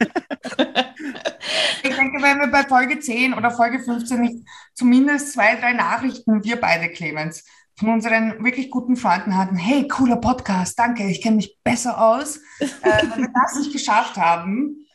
[1.84, 4.38] Ich denke, wenn wir bei Folge 10 oder Folge 15 nicht
[4.74, 7.44] zumindest zwei, drei Nachrichten, wir beide, Clemens,
[7.78, 12.40] von unseren wirklich guten Freunden hatten, hey, cooler Podcast, danke, ich kenne mich besser aus.
[12.82, 14.86] Äh, wenn wir das nicht geschafft haben,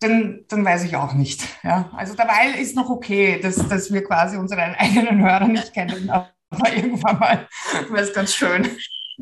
[0.00, 1.42] dann, dann weiß ich auch nicht.
[1.62, 1.90] Ja?
[1.94, 6.30] Also dabei ist noch okay, dass, dass wir quasi unseren eigenen Hörer nicht kennen, aber
[6.74, 7.48] irgendwann mal
[7.90, 8.68] wäre es ganz schön.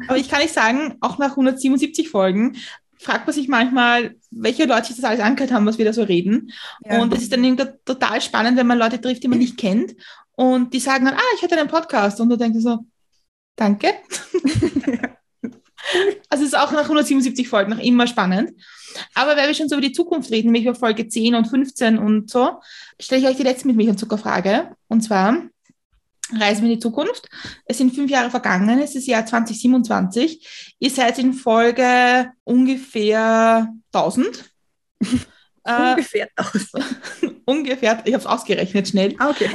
[0.06, 2.56] Aber ich kann nicht sagen, auch nach 177 Folgen
[2.98, 6.02] fragt man sich manchmal, welche Leute sich das alles angehört haben, was wir da so
[6.02, 6.52] reden.
[6.84, 7.00] Ja.
[7.00, 9.94] Und es ist dann irgendwie total spannend, wenn man Leute trifft, die man nicht kennt
[10.32, 12.20] Und die sagen dann, ah, ich hatte einen Podcast.
[12.20, 12.78] Und du denkst so,
[13.58, 13.92] danke.
[16.28, 18.52] also es ist auch nach 177 Folgen noch immer spannend.
[19.14, 21.98] Aber weil wir schon so über die Zukunft reden, nämlich über Folge 10 und 15
[21.98, 22.60] und so,
[22.98, 24.74] stelle ich euch die letzte mit Milch und Zuckerfrage.
[24.88, 25.42] Und zwar,
[26.32, 27.28] reisen wir in die Zukunft.
[27.66, 30.74] Es sind fünf Jahre vergangen, es ist Jahr 2027.
[30.78, 34.44] Ihr seid in Folge ungefähr 1000.
[35.64, 36.86] Äh, ungefähr 1000.
[37.44, 39.14] ungefähr, ich habe es ausgerechnet schnell.
[39.18, 39.50] Ah, okay.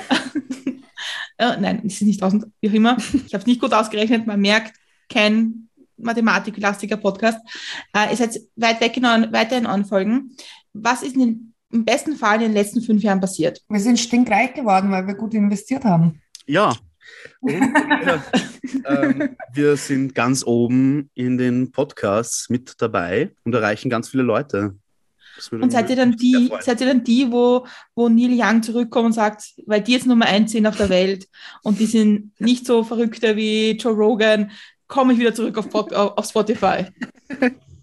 [1.37, 2.97] Äh, nein, es ist nicht 1000, wie auch immer.
[3.25, 4.27] Ich habe es nicht gut ausgerechnet.
[4.27, 4.73] Man merkt,
[5.09, 7.39] kein mathematiklastiger Podcast.
[7.95, 10.35] Äh, ihr seid weit weg in weiterhin anfolgen.
[10.73, 13.61] Was ist denn im besten Fall in den letzten fünf Jahren passiert?
[13.69, 16.21] Wir sind stinkreich geworden, weil wir gut investiert haben.
[16.45, 16.75] Ja.
[17.41, 18.23] wir,
[18.85, 24.75] ähm, wir sind ganz oben in den Podcasts mit dabei und erreichen ganz viele Leute.
[25.51, 27.65] Und seid ihr dann die, seid ihr dann die, wo,
[27.95, 31.27] wo Neil Young zurückkommt und sagt, weil die jetzt Nummer eins sind auf der Welt
[31.63, 34.51] und die sind nicht so verrückter wie Joe Rogan,
[34.87, 36.85] komme ich wieder zurück auf, auf Spotify.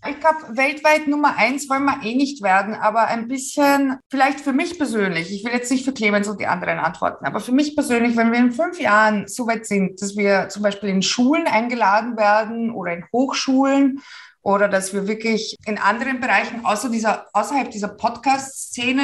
[0.09, 4.55] Ich glaube, weltweit Nummer eins wollen wir eh nicht werden, aber ein bisschen, vielleicht für
[4.55, 7.75] mich persönlich, ich will jetzt nicht für Clemens und die anderen antworten, aber für mich
[7.75, 11.47] persönlich, wenn wir in fünf Jahren so weit sind, dass wir zum Beispiel in Schulen
[11.47, 14.01] eingeladen werden oder in Hochschulen
[14.43, 19.03] oder dass wir wirklich in anderen Bereichen außer dieser, außerhalb dieser Podcast-Szene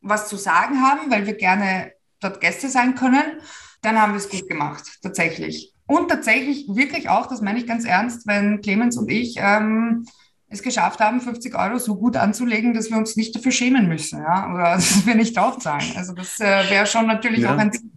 [0.00, 3.40] was zu sagen haben, weil wir gerne dort Gäste sein können,
[3.82, 5.72] dann haben wir es gut gemacht, tatsächlich.
[5.86, 10.04] Und tatsächlich wirklich auch, das meine ich ganz ernst, wenn Clemens und ich ähm,
[10.48, 14.20] es geschafft haben, 50 Euro so gut anzulegen, dass wir uns nicht dafür schämen müssen,
[14.20, 15.92] ja, oder dass wir nicht draufzahlen.
[15.96, 17.54] Also das äh, wäre schon natürlich ja.
[17.54, 17.90] auch ein Ziel.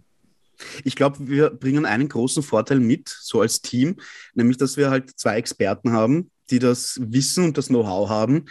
[0.84, 3.96] Ich glaube, wir bringen einen großen Vorteil mit, so als Team,
[4.34, 8.44] nämlich, dass wir halt zwei Experten haben, die das Wissen und das Know-how haben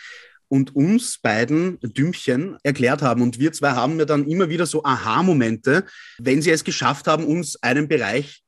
[0.50, 3.22] und uns beiden Dümmchen erklärt haben.
[3.22, 5.86] Und wir zwei haben ja dann immer wieder so Aha-Momente,
[6.18, 8.44] wenn sie es geschafft haben, uns einen Bereich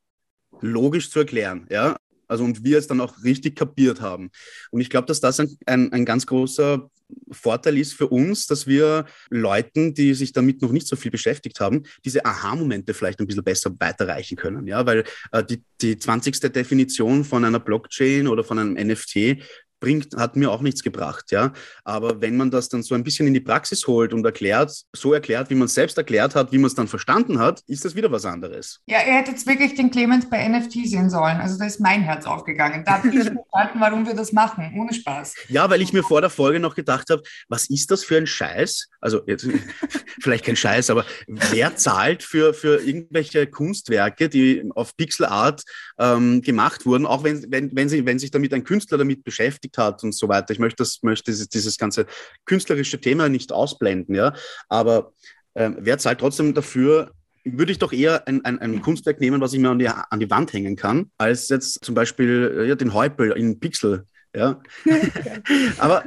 [0.59, 1.65] logisch zu erklären.
[1.69, 1.95] Ja?
[2.27, 4.31] Also und wir es dann auch richtig kapiert haben.
[4.71, 6.89] Und ich glaube, dass das ein, ein, ein ganz großer
[7.31, 11.59] Vorteil ist für uns, dass wir Leuten, die sich damit noch nicht so viel beschäftigt
[11.59, 14.67] haben, diese Aha-Momente vielleicht ein bisschen besser weiterreichen können.
[14.67, 16.39] Ja, weil äh, die, die 20.
[16.51, 19.43] Definition von einer Blockchain oder von einem NFT
[19.83, 21.51] bringt, hat mir auch nichts gebracht, ja.
[21.83, 25.13] Aber wenn man das dann so ein bisschen in die Praxis holt und erklärt, so
[25.13, 27.93] erklärt, wie man es selbst erklärt hat, wie man es dann verstanden hat, ist das
[27.93, 28.79] wieder was anderes.
[28.85, 31.41] Ja, ihr hättet wirklich den Clemens bei NFT sehen sollen.
[31.41, 32.85] Also da ist mein Herz aufgegangen.
[32.85, 33.13] Da habe ich
[33.51, 34.73] verstanden, warum wir das machen.
[34.79, 35.35] Ohne Spaß.
[35.49, 38.27] Ja, weil ich mir vor der Folge noch gedacht habe, was ist das für ein
[38.27, 38.87] Scheiß?
[39.01, 39.45] Also jetzt
[40.21, 45.63] vielleicht kein Scheiß, aber wer zahlt für, für irgendwelche Kunstwerke, die auf Pixelart
[45.99, 49.72] ähm, gemacht wurden, auch wenn, wenn, wenn, sie, wenn sich damit ein Künstler damit beschäftigt,
[49.73, 50.51] gelebt hat und so weiter.
[50.51, 52.05] Ich möchte, das, möchte dieses, dieses ganze
[52.45, 54.33] künstlerische Thema nicht ausblenden, ja.
[54.69, 55.13] Aber
[55.55, 57.11] ähm, wer zahlt trotzdem dafür,
[57.45, 60.19] würde ich doch eher ein, ein, ein, Kunstwerk nehmen, was ich mir an die, an
[60.19, 64.05] die Wand hängen kann, als jetzt zum Beispiel äh, ja, den Häupl in Pixel.
[64.33, 64.61] Ja.
[65.77, 66.05] Aber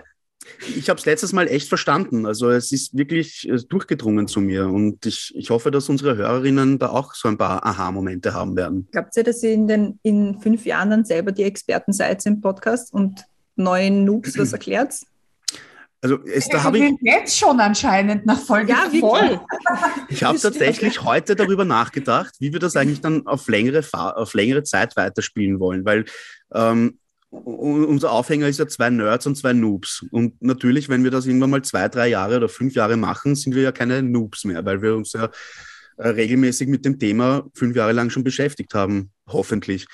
[0.75, 2.27] ich habe es letztes Mal echt verstanden.
[2.27, 6.79] Also es ist wirklich äh, durchgedrungen zu mir und ich, ich hoffe, dass unsere Hörerinnen
[6.79, 8.89] da auch so ein paar Aha-Momente haben werden.
[8.93, 12.41] Glaubt ihr, dass ihr in, den, in fünf Jahren dann selber die Experten seid im
[12.41, 14.95] Podcast und neuen Noobs was erklärt?
[16.03, 19.41] Also es, da habe ich jetzt schon anscheinend nach Folge ja, voll.
[20.09, 24.63] Ich habe tatsächlich heute darüber nachgedacht, wie wir das eigentlich dann auf längere, auf längere
[24.63, 26.05] Zeit weiterspielen wollen, weil
[26.55, 26.99] ähm,
[27.31, 30.07] unser Aufhänger ist ja zwei Nerds und zwei Noobs.
[30.11, 33.55] Und natürlich, wenn wir das irgendwann mal zwei, drei Jahre oder fünf Jahre machen, sind
[33.55, 35.29] wir ja keine Noobs mehr, weil wir uns ja
[35.97, 39.87] äh, regelmäßig mit dem Thema fünf Jahre lang schon beschäftigt haben, hoffentlich.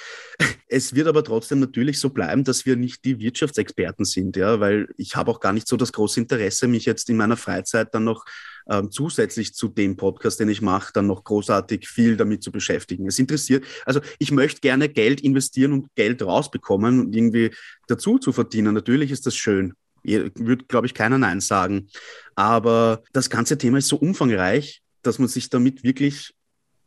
[0.68, 4.88] Es wird aber trotzdem natürlich so bleiben, dass wir nicht die Wirtschaftsexperten sind, ja, weil
[4.96, 8.04] ich habe auch gar nicht so das große Interesse, mich jetzt in meiner Freizeit dann
[8.04, 8.24] noch
[8.68, 13.06] ähm, zusätzlich zu dem Podcast, den ich mache, dann noch großartig viel damit zu beschäftigen.
[13.06, 17.50] Es interessiert, also ich möchte gerne Geld investieren und Geld rausbekommen und irgendwie
[17.88, 18.74] dazu zu verdienen.
[18.74, 19.74] Natürlich ist das schön.
[20.04, 21.88] Würde, glaube ich, keiner Nein sagen.
[22.34, 26.34] Aber das ganze Thema ist so umfangreich, dass man sich damit wirklich,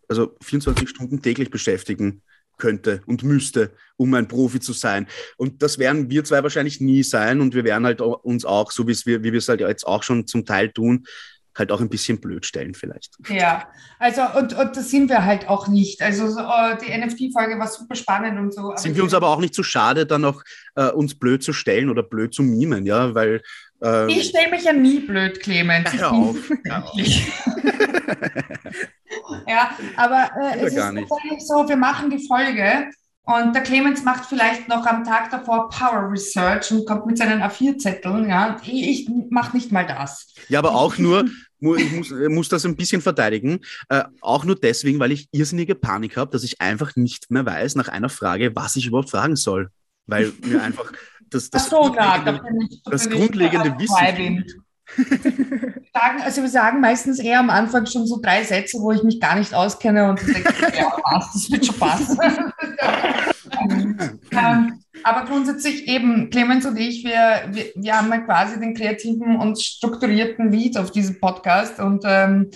[0.08, 2.22] also 24 Stunden täglich beschäftigen
[2.58, 5.08] könnte und müsste, um ein Profi zu sein.
[5.38, 8.88] Und das werden wir zwei wahrscheinlich nie sein und wir werden halt uns auch, so
[8.88, 11.06] wie wir, wie wir es halt jetzt auch schon zum Teil tun,
[11.58, 13.16] halt auch ein bisschen blöd stellen vielleicht.
[13.30, 16.01] Ja, also und, und das sind wir halt auch nicht.
[16.01, 18.74] Also so, äh, die NFT-Folge war super spannend und so.
[18.76, 20.43] Sind wir uns aber auch nicht zu so schade, dann noch
[20.76, 23.41] äh, uns blöd zu stellen oder blöd zu mimen, ja, weil
[23.82, 25.91] ähm, ich stelle mich ja nie blöd, Clemens.
[25.93, 26.38] Hör auf.
[26.65, 26.95] Hör auf.
[29.47, 32.89] ja, aber äh, es ist tatsächlich so, wir machen die Folge
[33.23, 37.41] Und der Clemens macht vielleicht noch am Tag davor Power Research und kommt mit seinen
[37.41, 38.30] A4-Zetteln.
[38.30, 40.34] Ja, ich, ich mache nicht mal das.
[40.47, 41.26] Ja, aber auch nur,
[41.59, 46.17] ich muss, muss das ein bisschen verteidigen, äh, auch nur deswegen, weil ich irrsinnige Panik
[46.17, 49.69] habe, dass ich einfach nicht mehr weiß nach einer Frage, was ich überhaupt fragen soll.
[50.05, 50.91] Weil mir einfach
[51.36, 54.46] das, das, so, grundlegende, ich, das grundlegende Wissen
[55.94, 59.20] sagen, also wir sagen meistens eher am Anfang schon so drei Sätze, wo ich mich
[59.20, 62.18] gar nicht auskenne und denke, ja, passt, das wird schon passen.
[64.32, 69.38] ähm, aber grundsätzlich eben, Clemens und ich, wir, wir, wir haben ja quasi den kreativen
[69.38, 72.52] und strukturierten Lead auf diesem Podcast und ähm,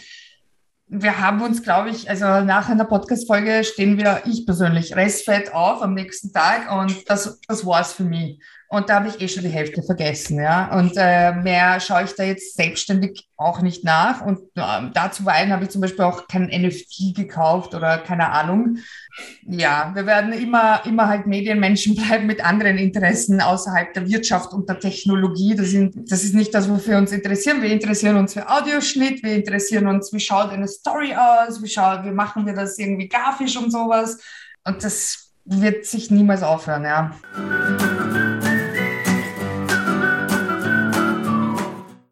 [0.92, 5.84] wir haben uns, glaube ich, also nach einer Podcast-Folge stehen wir, ich persönlich, restfett auf
[5.84, 8.40] am nächsten Tag und das, das war es für mich.
[8.72, 10.78] Und da habe ich eh schon die Hälfte vergessen, ja.
[10.78, 14.22] Und äh, mehr schaue ich da jetzt selbstständig auch nicht nach.
[14.22, 18.78] Und äh, dazu weinen habe ich zum Beispiel auch kein NFT gekauft oder keine Ahnung.
[19.42, 24.70] Ja, wir werden immer, immer halt Medienmenschen bleiben mit anderen Interessen außerhalb der Wirtschaft und
[24.70, 25.56] der Technologie.
[25.56, 27.64] Das, sind, das ist nicht das, wofür uns interessieren.
[27.64, 32.06] Wir interessieren uns für Audioschnitt, wir interessieren uns, wie schaut eine Story aus, wie, schaut,
[32.06, 34.20] wie machen wir das irgendwie grafisch und sowas.
[34.64, 38.49] Und das wird sich niemals aufhören, ja.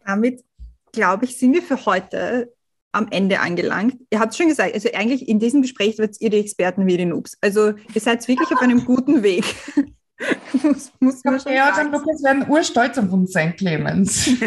[0.07, 0.43] Damit,
[0.91, 2.51] glaube ich, sind wir für heute
[2.91, 3.97] am Ende angelangt.
[4.09, 6.97] Ihr habt es schon gesagt, also eigentlich in diesem Gespräch wird ihr die Experten wie
[6.97, 7.37] die Noobs.
[7.41, 9.45] Also ihr seid wirklich auf einem guten Weg.
[10.63, 11.91] muss, muss man schon ja, sagen.
[11.91, 14.29] Lukas werden urstolz auf uns sein, Clemens.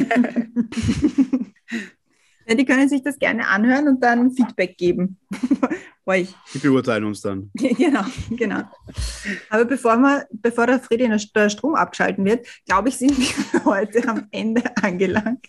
[2.51, 5.19] ja, die können sich das gerne anhören und dann Feedback geben.
[6.05, 6.35] Euch.
[6.53, 7.51] Die beurteilen uns dann.
[7.55, 8.63] genau, genau.
[9.51, 14.09] Aber bevor, wir, bevor der Friede der Strom abgeschalten wird, glaube ich, sind wir heute
[14.09, 15.47] am Ende angelangt.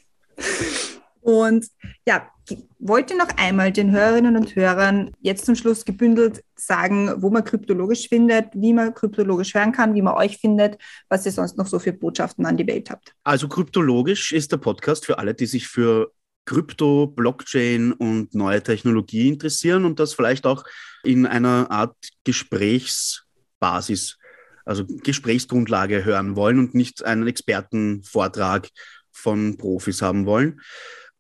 [1.22, 1.66] Und
[2.06, 2.30] ja,
[2.78, 8.10] wollte noch einmal den Hörerinnen und Hörern jetzt zum Schluss gebündelt sagen, wo man kryptologisch
[8.10, 10.78] findet, wie man kryptologisch hören kann, wie man euch findet,
[11.10, 13.16] was ihr sonst noch so für Botschaften an die Welt habt.
[13.24, 16.12] Also kryptologisch ist der Podcast für alle, die sich für
[16.52, 20.66] Krypto, Blockchain und neue Technologie interessieren und das vielleicht auch
[21.02, 21.96] in einer Art
[22.26, 24.18] Gesprächsbasis,
[24.66, 28.68] also Gesprächsgrundlage hören wollen und nicht einen Expertenvortrag
[29.14, 30.60] von Profis haben wollen.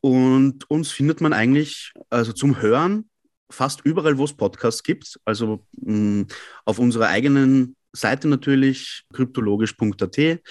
[0.01, 3.09] Und uns findet man eigentlich also zum Hören
[3.49, 5.17] fast überall, wo es Podcasts gibt.
[5.23, 6.27] Also mh, mm,
[6.65, 10.41] auf unserer eigenen Seite natürlich kryptologisch.at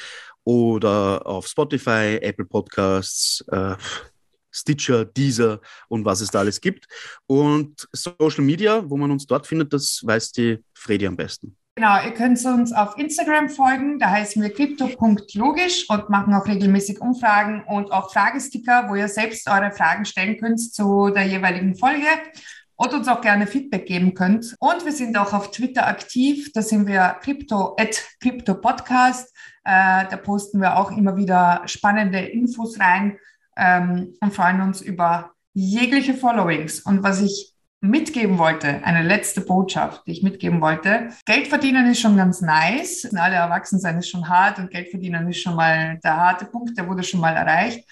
[0.44, 3.76] oder auf Spotify, Apple Podcasts, äh,
[4.50, 6.86] Stitcher, Deezer und was es da alles gibt.
[7.26, 11.56] Und Social Media, wo man uns dort findet, das weiß die Fredi am besten.
[11.76, 17.00] Genau, ihr könnt uns auf Instagram folgen, da heißen wir crypto.logisch und machen auch regelmäßig
[17.00, 22.04] Umfragen und auch Fragesticker, wo ihr selbst eure Fragen stellen könnt zu der jeweiligen Folge
[22.76, 24.56] und uns auch gerne Feedback geben könnt.
[24.58, 29.34] Und wir sind auch auf Twitter aktiv, da sind wir crypto at crypto podcast.
[29.64, 33.18] Äh, da posten wir auch immer wieder spannende Infos rein
[33.60, 36.80] ähm, und freuen uns über jegliche Followings.
[36.80, 41.08] Und was ich mitgeben wollte, eine letzte Botschaft, die ich mitgeben wollte.
[41.24, 43.08] Geld verdienen ist schon ganz nice.
[43.16, 46.86] Alle Erwachsensein ist schon hart und Geld verdienen ist schon mal der harte Punkt, der
[46.86, 47.88] wurde schon mal erreicht.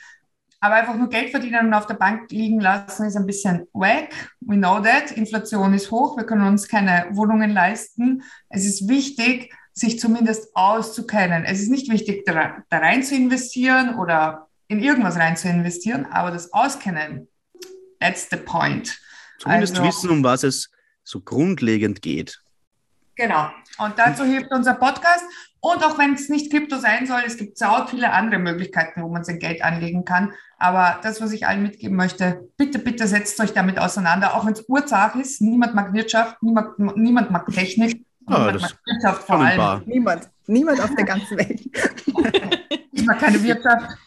[0.61, 4.09] Aber einfach nur Geld verdienen und auf der Bank liegen lassen ist ein bisschen wack.
[4.41, 5.13] We know that.
[5.13, 6.17] Inflation ist hoch.
[6.17, 8.23] Wir können uns keine Wohnungen leisten.
[8.49, 11.45] Es ist wichtig, sich zumindest auszukennen.
[11.45, 16.07] Es ist nicht wichtig, da, da rein zu investieren oder in irgendwas rein zu investieren,
[16.07, 17.29] aber das Auskennen,
[18.01, 18.99] that's the point.
[19.39, 20.71] Zumindest also, wissen, um was es
[21.05, 22.41] so grundlegend geht.
[23.17, 23.51] Genau.
[23.79, 25.25] Und dazu hilft unser Podcast.
[25.61, 29.09] Und auch wenn es nicht Krypto sein soll, es gibt sau viele andere Möglichkeiten, wo
[29.09, 30.33] man sein Geld anlegen kann.
[30.59, 34.37] Aber das, was ich allen mitgeben möchte, bitte, bitte setzt euch damit auseinander.
[34.37, 38.79] Auch wenn es Ursache ist, niemand mag Wirtschaft, niemand, niemand mag Technik, ah, niemand mag
[38.85, 39.83] Wirtschaft vor allem.
[39.87, 41.61] Niemand, niemand auf der ganzen Welt.
[42.93, 43.99] ich mag keine Wirtschaft.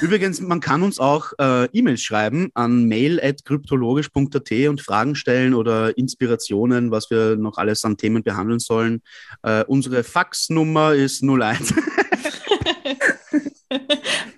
[0.00, 6.90] Übrigens, man kann uns auch äh, E-Mails schreiben an mail.kryptologisch.at und Fragen stellen oder Inspirationen,
[6.90, 9.02] was wir noch alles an Themen behandeln sollen.
[9.42, 11.74] Äh, unsere Faxnummer ist 01.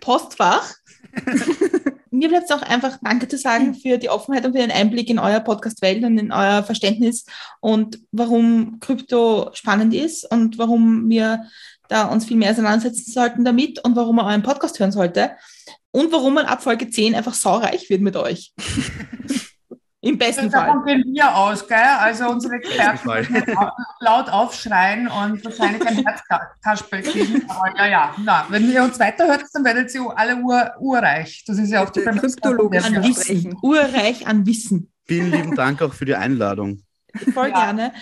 [0.00, 0.74] Postfach.
[2.10, 5.08] Mir bleibt es auch einfach Danke zu sagen für die Offenheit und für den Einblick
[5.08, 7.24] in euer Podcast-Welt und in euer Verständnis
[7.60, 11.44] und warum Krypto spannend ist und warum wir
[11.92, 15.32] da uns viel mehr auseinandersetzen sollten damit und warum man euren Podcast hören sollte
[15.90, 18.52] und warum man ab Folge 10 einfach saureich wird mit euch.
[20.04, 20.66] Im besten Fall.
[20.66, 21.78] Davon gehen wir aus, gell?
[21.78, 23.08] Also unsere Experten
[24.00, 27.48] laut aufschreien und wahrscheinlich ein Herzkasperl kriegen.
[27.48, 31.44] Aber ja, ja, na, wenn ihr uns weiterhört, dann werdet ihr alle ur, urreich.
[31.46, 33.56] Das ist ja auch die Kryptologen an Wissen.
[33.62, 34.92] Urreich an Wissen.
[35.06, 36.82] Vielen lieben Dank auch für die Einladung.
[37.32, 37.66] Voll ja.
[37.66, 37.92] gerne.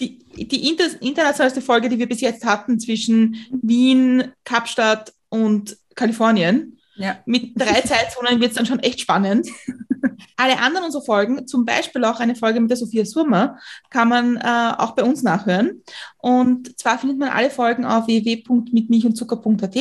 [0.00, 6.78] Die, die inter internationalste Folge, die wir bis jetzt hatten zwischen Wien, Kapstadt und Kalifornien.
[6.96, 7.18] Ja.
[7.26, 9.48] Mit drei Zeitzonen wird es dann schon echt spannend.
[10.36, 13.58] Alle anderen unserer Folgen, zum Beispiel auch eine Folge mit der Sophia Surmer,
[13.90, 15.82] kann man äh, auch bei uns nachhören.
[16.18, 19.76] Und zwar findet man alle Folgen auf www.mitmilchundzucker.at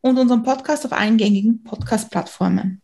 [0.00, 2.80] und unseren Podcast auf allen gängigen Podcast-Plattformen.